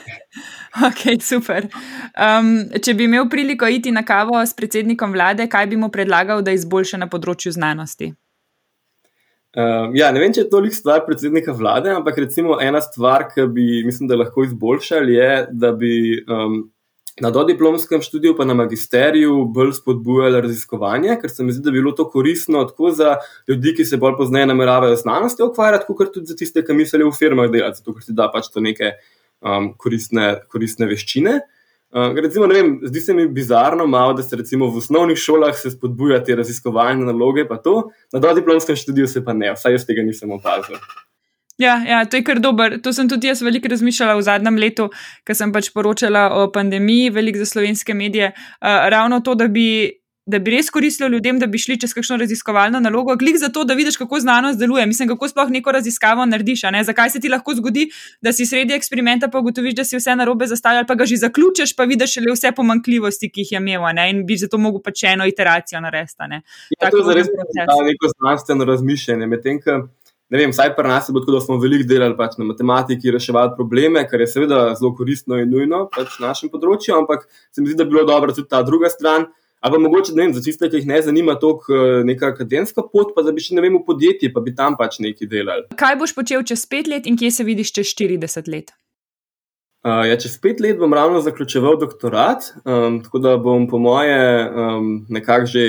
ok, 0.88 1.06
super. 1.24 1.70
Um, 2.20 2.52
če 2.84 2.94
bi 2.94 3.08
imel 3.08 3.30
priliko 3.32 3.66
iti 3.66 3.90
na 3.90 4.04
kavo 4.04 4.42
s 4.44 4.52
predsednikom 4.52 5.16
vlade, 5.16 5.48
kaj 5.48 5.72
bi 5.72 5.80
mu 5.80 5.88
predlagal, 5.88 6.44
da 6.44 6.52
izboljša 6.52 7.00
na 7.00 7.08
področju 7.08 7.56
znanosti? 7.56 8.12
Um, 9.52 9.90
ja, 9.92 10.08
ne 10.14 10.20
vem, 10.22 10.32
če 10.32 10.46
je 10.46 10.50
to 10.52 10.62
lik 10.64 10.72
stvar 10.72 11.02
predsednika 11.04 11.52
vlade, 11.52 11.90
ampak 11.92 12.16
recimo 12.22 12.56
ena 12.62 12.80
stvar, 12.80 13.26
ki 13.28 13.44
bi, 13.52 13.66
mislim, 13.84 14.08
da 14.08 14.16
lahko 14.16 14.46
izboljšali, 14.46 15.12
je, 15.12 15.32
da 15.52 15.74
bi 15.76 15.92
um, 16.24 16.62
na 17.20 17.28
dodiplomskem 17.34 18.00
študiju, 18.00 18.32
pa 18.38 18.46
na 18.48 18.56
magisteriju, 18.56 19.42
bolj 19.52 19.74
spodbujali 19.76 20.40
raziskovanje, 20.40 21.18
ker 21.20 21.30
se 21.30 21.44
mi 21.44 21.52
zdi, 21.52 21.66
da 21.66 21.74
bi 21.74 21.82
bilo 21.82 21.92
to 21.92 22.08
koristno 22.08 22.64
tako 22.64 22.94
za 22.96 23.18
ljudi, 23.48 23.74
ki 23.76 23.84
se 23.84 24.00
bolj 24.00 24.16
pozneje 24.22 24.48
nameravajo 24.48 24.96
znanosti 24.96 25.44
ukvarjati, 25.44 25.84
kot 25.90 26.14
tudi 26.16 26.32
za 26.32 26.38
tiste, 26.38 26.64
ki 26.64 26.78
mislijo 26.78 27.12
v 27.12 27.18
firmah 27.18 27.52
delati, 27.52 27.82
zato 27.82 27.92
ker 27.92 28.08
ti 28.08 28.16
da 28.16 28.30
pač 28.32 28.48
to 28.54 28.64
neke 28.64 28.94
um, 29.44 29.74
koristne, 29.76 30.38
koristne 30.48 30.88
veščine. 30.88 31.42
Uh, 31.42 31.61
recimo, 31.92 32.46
vem, 32.46 32.78
zdi 32.82 33.00
se 33.00 33.14
mi 33.14 33.28
bizarno, 33.28 33.86
malo, 33.86 34.14
da 34.16 34.22
se 34.22 34.36
v 34.36 34.76
osnovnih 34.76 35.18
šolah 35.18 35.54
spodbuja 35.54 36.22
te 36.24 36.36
raziskovalne 36.36 37.04
naloge, 37.04 37.44
pa 37.48 37.56
to, 37.56 37.90
na 38.12 38.20
dodiplomskem 38.20 38.76
študiju 38.76 39.08
se 39.08 39.24
pa 39.24 39.32
ne, 39.32 39.52
vsaj 39.52 39.72
jaz 39.72 39.86
tega 39.86 40.02
nisem 40.02 40.32
opazil. 40.32 40.80
Ja, 41.60 41.76
ja, 41.86 42.04
to 42.04 42.16
je 42.16 42.24
kar 42.24 42.40
dober. 42.40 42.78
To 42.82 42.92
sem 42.92 43.08
tudi 43.08 43.28
jaz 43.28 43.42
veliko 43.44 43.68
razmišljala 43.68 44.16
v 44.16 44.24
zadnjem 44.24 44.56
letu, 44.58 44.88
ker 45.26 45.36
sem 45.36 45.52
pač 45.52 45.68
poročala 45.74 46.30
o 46.40 46.46
pandemiji, 46.52 47.12
veliko 47.12 47.42
za 47.42 47.46
slovenske 47.46 47.94
medije. 47.94 48.32
Uh, 48.32 48.88
ravno 48.90 49.20
to, 49.20 49.36
da 49.38 49.48
bi 49.52 50.01
da 50.26 50.38
bi 50.38 50.52
res 50.54 50.70
koristilo 50.70 51.08
ljudem, 51.08 51.38
da 51.38 51.46
bi 51.50 51.58
šli 51.58 51.76
čez 51.80 51.94
kakšno 51.94 52.16
raziskovalno 52.20 52.80
nalogo, 52.80 53.16
klik 53.18 53.36
za 53.38 53.48
to, 53.48 53.64
da 53.64 53.74
vidiš, 53.74 53.96
kako 53.98 54.20
znanost 54.20 54.58
deluje. 54.58 54.86
Mislim, 54.86 55.08
kako 55.08 55.28
sploh 55.28 55.50
neko 55.50 55.72
raziskavo 55.72 56.26
narediš. 56.26 56.62
Ne? 56.72 56.84
Zakaj 56.84 57.10
se 57.10 57.20
ti 57.20 57.28
lahko 57.28 57.54
zgodi, 57.58 57.88
da 58.22 58.32
si 58.32 58.46
sredi 58.46 58.74
eksperimenta 58.74 59.28
pa 59.28 59.42
ugotoviš, 59.42 59.74
da 59.74 59.84
si 59.84 59.98
vse 59.98 60.14
narobe 60.16 60.46
zastavljal, 60.46 60.86
pa 60.86 60.94
ga 60.94 61.06
že 61.10 61.18
zaključiš, 61.24 61.74
pa 61.76 61.88
vidiš 61.90 62.16
le 62.22 62.36
vse 62.36 62.52
pomankljivosti, 62.56 63.30
ki 63.30 63.46
jih 63.46 63.52
je 63.52 63.62
imel 63.62 63.88
ne? 63.94 64.10
in 64.10 64.22
bi 64.26 64.36
zato 64.38 64.58
mogel 64.58 64.82
pač 64.84 65.02
eno 65.10 65.26
iteracijo 65.26 65.80
narediti. 65.80 66.28
Ne? 66.28 66.42
Ja, 66.78 66.90
to 66.90 67.02
je 67.02 67.18
res 67.18 67.32
neko 67.32 68.14
znanstveno 68.18 68.64
razmišljanje. 68.64 69.26
Medtem, 69.26 69.58
Ne 70.32 70.38
vem, 70.40 70.48
vsaj 70.48 70.70
pri 70.72 70.88
nas 70.88 71.08
je 71.08 71.12
bilo 71.12 71.20
tako, 71.26 71.34
da 71.34 71.40
smo 71.44 71.58
veliko 71.60 71.84
delali 71.84 72.14
pač 72.16 72.38
na 72.40 72.46
matematiki, 72.48 73.10
reševali 73.12 73.52
probleme, 73.52 74.00
kar 74.08 74.22
je 74.24 74.30
seveda 74.32 74.60
zelo 74.78 74.94
koristno 74.96 75.36
in 75.36 75.50
nujno 75.52 75.82
pač 75.92 76.14
na 76.22 76.30
našem 76.30 76.48
področju, 76.48 76.94
ampak 76.96 77.26
se 77.52 77.60
mi 77.60 77.68
zdi, 77.68 77.76
da 77.76 77.84
bi 77.84 77.92
bilo 77.92 78.06
dobro 78.08 78.32
tudi 78.32 78.48
ta 78.48 78.62
druga 78.64 78.88
stran, 78.88 79.26
Ali 79.62 79.72
pa 79.72 79.78
mogoče 79.78 80.12
vem, 80.16 80.32
za 80.34 80.42
tiste, 80.42 80.66
ki 80.66 80.80
jih 80.80 80.86
ne 80.90 80.98
zanima 81.02 81.36
toliko 81.38 81.70
eh, 81.70 82.04
neka 82.04 82.32
akademska 82.34 82.82
pot, 82.92 83.12
pa 83.14 83.22
da 83.22 83.30
bi 83.30 83.42
še 83.44 83.54
ne 83.54 83.62
vem 83.62 83.76
v 83.78 83.84
podjetje, 83.86 84.32
pa 84.34 84.42
bi 84.42 84.54
tam 84.58 84.74
pač 84.78 84.98
nekaj 85.04 85.28
delali. 85.30 85.68
Kaj 85.78 85.98
boš 86.00 86.16
počel 86.16 86.42
čez 86.42 86.64
pet 86.66 86.90
let 86.90 87.06
in 87.06 87.18
kje 87.18 87.30
se 87.30 87.46
vidiš 87.46 87.70
čez 87.76 87.92
40 87.94 88.50
let? 88.50 88.72
Uh, 89.86 90.02
ja, 90.06 90.16
čez 90.18 90.34
pet 90.42 90.58
let 90.62 90.78
bom 90.78 90.94
ravno 90.94 91.22
zaključeval 91.22 91.78
doktorat, 91.78 92.48
um, 92.62 93.00
tako 93.02 93.22
da 93.22 93.36
bom, 93.38 93.68
po 93.70 93.78
moje, 93.82 94.18
um, 94.50 94.90
nekako 95.10 95.50
že 95.54 95.64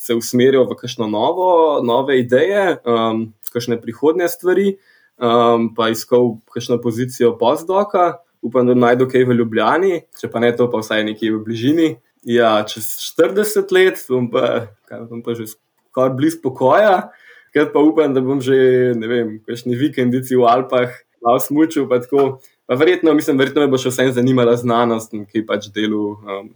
se 0.00 0.16
usmeril 0.16 0.64
v 0.68 0.76
kakšno 0.80 1.08
novo, 1.08 1.80
nove 1.84 2.20
ideje, 2.20 2.76
um, 2.88 3.26
kakšne 3.52 3.80
prihodne 3.80 4.28
stvari, 4.32 4.74
um, 5.16 5.72
pa 5.76 5.88
iskal 5.92 6.36
kakšno 6.52 6.80
pozicijo 6.80 7.38
postdoka. 7.40 8.20
Upam, 8.40 8.64
da 8.64 8.72
najdu 8.72 9.04
kaj 9.08 9.26
v 9.28 9.36
Ljubljani, 9.36 9.96
če 10.16 10.28
pa 10.32 10.40
ne 10.40 10.48
to, 10.56 10.68
pa 10.72 10.80
vsaj 10.80 11.04
nekje 11.04 11.34
v 11.34 11.42
bližini. 11.44 11.88
Ja, 12.26 12.60
čez 12.68 12.98
40 13.16 13.72
let 13.72 14.04
bom 14.08 14.28
pa, 14.28 14.68
bom 15.08 15.22
pa 15.24 15.32
že 15.32 15.48
skoraj 15.48 16.12
blizu 16.16 16.40
pokoja, 16.44 17.10
ker 17.54 17.70
pa 17.72 17.80
upam, 17.80 18.12
da 18.12 18.20
bom 18.20 18.40
že, 18.44 18.92
ne 18.96 19.08
vem, 19.08 19.28
kakšni 19.46 19.76
vikendici 19.76 20.36
v 20.36 20.44
Alpah, 20.44 20.92
malo 21.24 21.40
smučil. 21.40 21.88
Pa 21.88 22.00
pa 22.04 22.74
verjetno, 22.74 23.14
mislim, 23.14 23.40
verjetno 23.40 23.64
me 23.64 23.72
bo 23.72 23.80
še 23.80 23.92
vsem 23.92 24.12
zanimala 24.12 24.56
znanost, 24.56 25.16
ki 25.32 25.46
pač 25.48 25.72
delu 25.74 26.14
um, 26.20 26.52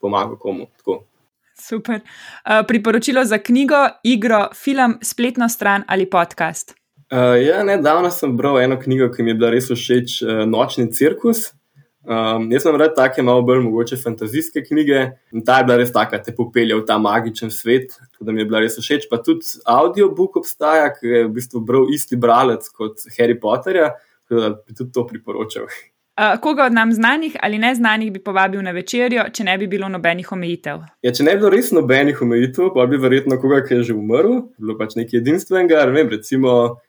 pomaga 0.00 0.38
komu. 0.38 0.70
Tako. 0.78 1.02
Super. 1.60 2.00
Uh, 2.46 2.62
priporočilo 2.66 3.24
za 3.24 3.38
knjigo, 3.38 3.82
igro, 4.06 4.48
film, 4.54 4.98
spletno 5.02 5.48
stran 5.48 5.84
ali 5.88 6.06
podcast? 6.06 6.74
Uh, 7.10 7.34
ja, 7.42 7.60
nedavno 7.66 8.10
sem 8.14 8.36
bral 8.38 8.60
eno 8.62 8.78
knjigo, 8.80 9.10
ki 9.12 9.26
mi 9.26 9.34
je 9.34 9.40
bila 9.42 9.50
res 9.50 9.68
všeč, 9.68 10.22
uh, 10.22 10.44
Nočni 10.48 10.88
cirkus. 10.94 11.50
Um, 12.04 12.46
jaz 12.48 12.64
sem 12.64 12.76
rad 12.80 12.94
take 12.96 13.22
malo 13.22 13.42
bolj 13.44 13.60
mogoče 13.60 13.98
fantazijske 14.00 14.62
knjige 14.64 15.02
in 15.36 15.44
ta 15.44 15.58
je 15.58 15.66
bila 15.68 15.76
res 15.76 15.92
taka, 15.92 16.22
te 16.24 16.32
popelje 16.32 16.78
v 16.78 16.84
ta 16.88 16.96
magičen 16.98 17.52
svet, 17.52 17.92
tako 18.12 18.24
da 18.24 18.32
mi 18.32 18.40
je 18.40 18.46
bila 18.48 18.62
res 18.64 18.78
všeč. 18.80 19.04
Pa 19.10 19.20
tudi 19.20 19.60
audiobook 19.68 20.40
obstaja, 20.40 20.88
ki 20.96 21.12
je 21.12 21.22
v 21.26 21.34
bistvu 21.36 21.60
bral 21.60 21.92
isti 21.92 22.16
bralec 22.16 22.64
kot 22.72 23.04
Harry 23.18 23.36
Potterja, 23.40 23.92
tako 24.24 24.40
da 24.40 24.52
bi 24.56 24.78
tudi 24.78 24.92
to 24.96 25.06
priporočal. 25.12 25.68
Uh, 26.20 26.34
koga 26.40 26.64
od 26.68 26.72
nam 26.72 26.92
znanih 26.92 27.36
ali 27.42 27.58
neznanih 27.58 28.12
bi 28.12 28.24
povabil 28.24 28.62
na 28.64 28.72
večerjo, 28.76 29.28
če 29.32 29.44
ne 29.44 29.58
bi 29.60 29.68
bilo 29.68 29.88
nobenih 29.88 30.32
omejitev? 30.32 30.82
Ja, 31.04 31.12
če 31.12 31.24
ne 31.24 31.36
bi 31.36 31.44
bilo 31.44 31.52
res 31.52 31.68
nobenih 31.76 32.22
omejitev, 32.24 32.72
pa 32.74 32.88
bi 32.88 32.96
verjetno 33.00 33.36
koga, 33.40 33.60
ki 33.64 33.78
je 33.78 33.90
že 33.90 33.96
umrl, 33.96 34.46
bilo 34.56 34.76
pač 34.80 34.96
nekaj 34.96 35.20
edinstvenega, 35.20 35.84
ne 35.88 36.00
vem, 36.00 36.16
recimo 36.16 36.80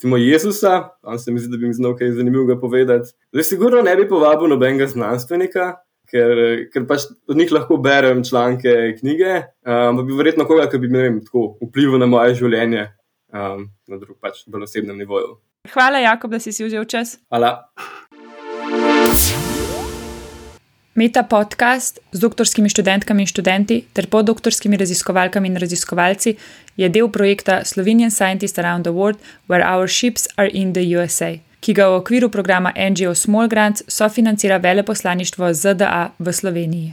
recimo 0.00 0.16
Jezusa, 0.16 0.88
on 1.02 1.18
se 1.18 1.30
mi 1.30 1.38
zdi, 1.38 1.50
da 1.50 1.56
bi 1.60 1.66
mi 1.66 1.74
znal 1.74 1.92
kaj 1.96 2.12
zanimivega 2.16 2.60
povedati. 2.60 3.10
Zdaj, 3.32 3.44
sigurno 3.44 3.82
ne 3.82 3.96
bi 3.96 4.08
povabil 4.08 4.48
nobenega 4.48 4.86
znanstvenika, 4.88 5.74
ker, 6.08 6.40
ker 6.72 6.86
pač 6.88 7.04
od 7.28 7.36
njih 7.36 7.52
lahko 7.52 7.76
berem 7.76 8.24
članke, 8.24 8.96
knjige, 9.00 9.42
ampak 9.68 10.00
um, 10.00 10.06
bi 10.08 10.16
verjetno 10.16 10.46
koga, 10.48 10.70
ki 10.72 10.80
bi 10.80 10.88
vem, 10.94 11.20
tako, 11.20 11.58
vplival 11.68 12.00
na 12.00 12.08
moje 12.08 12.38
življenje 12.40 12.86
um, 13.28 13.68
na 13.68 14.00
drug, 14.00 14.16
pač 14.24 14.40
bolj 14.48 14.64
osebnem 14.70 14.96
nivoju. 15.04 15.36
Hvala, 15.74 16.00
Jakob, 16.00 16.32
da 16.32 16.40
si 16.40 16.56
si 16.56 16.64
vzel 16.64 16.88
čas. 16.88 17.18
Hvala. 17.28 17.58
Meta 21.00 21.22
podcast 21.22 21.98
z 22.12 22.20
doktorskimi 22.20 22.68
študentkami 22.68 23.24
in 23.24 23.26
študenti 23.26 23.88
ter 23.96 24.04
podoktorskimi 24.06 24.76
raziskovalkami 24.76 25.48
in 25.48 25.56
raziskovalci 25.56 26.34
je 26.76 26.88
del 26.88 27.08
projekta 27.08 27.64
Slovenian 27.64 28.10
Scientists 28.12 28.58
Around 28.58 28.84
the 28.84 28.92
World, 28.92 29.16
Where 29.48 29.64
Our 29.64 29.88
Ships 29.88 30.28
Are 30.36 30.50
in 30.52 30.76
the 30.76 30.84
USA, 30.92 31.40
ki 31.64 31.72
ga 31.72 31.88
v 31.88 32.04
okviru 32.04 32.28
programa 32.28 32.76
NGO 32.76 33.16
Small 33.16 33.48
Grants 33.48 33.80
sofinancira 33.88 34.60
veleposlaništvo 34.60 35.54
ZDA 35.56 36.12
v 36.18 36.32
Sloveniji. 36.32 36.92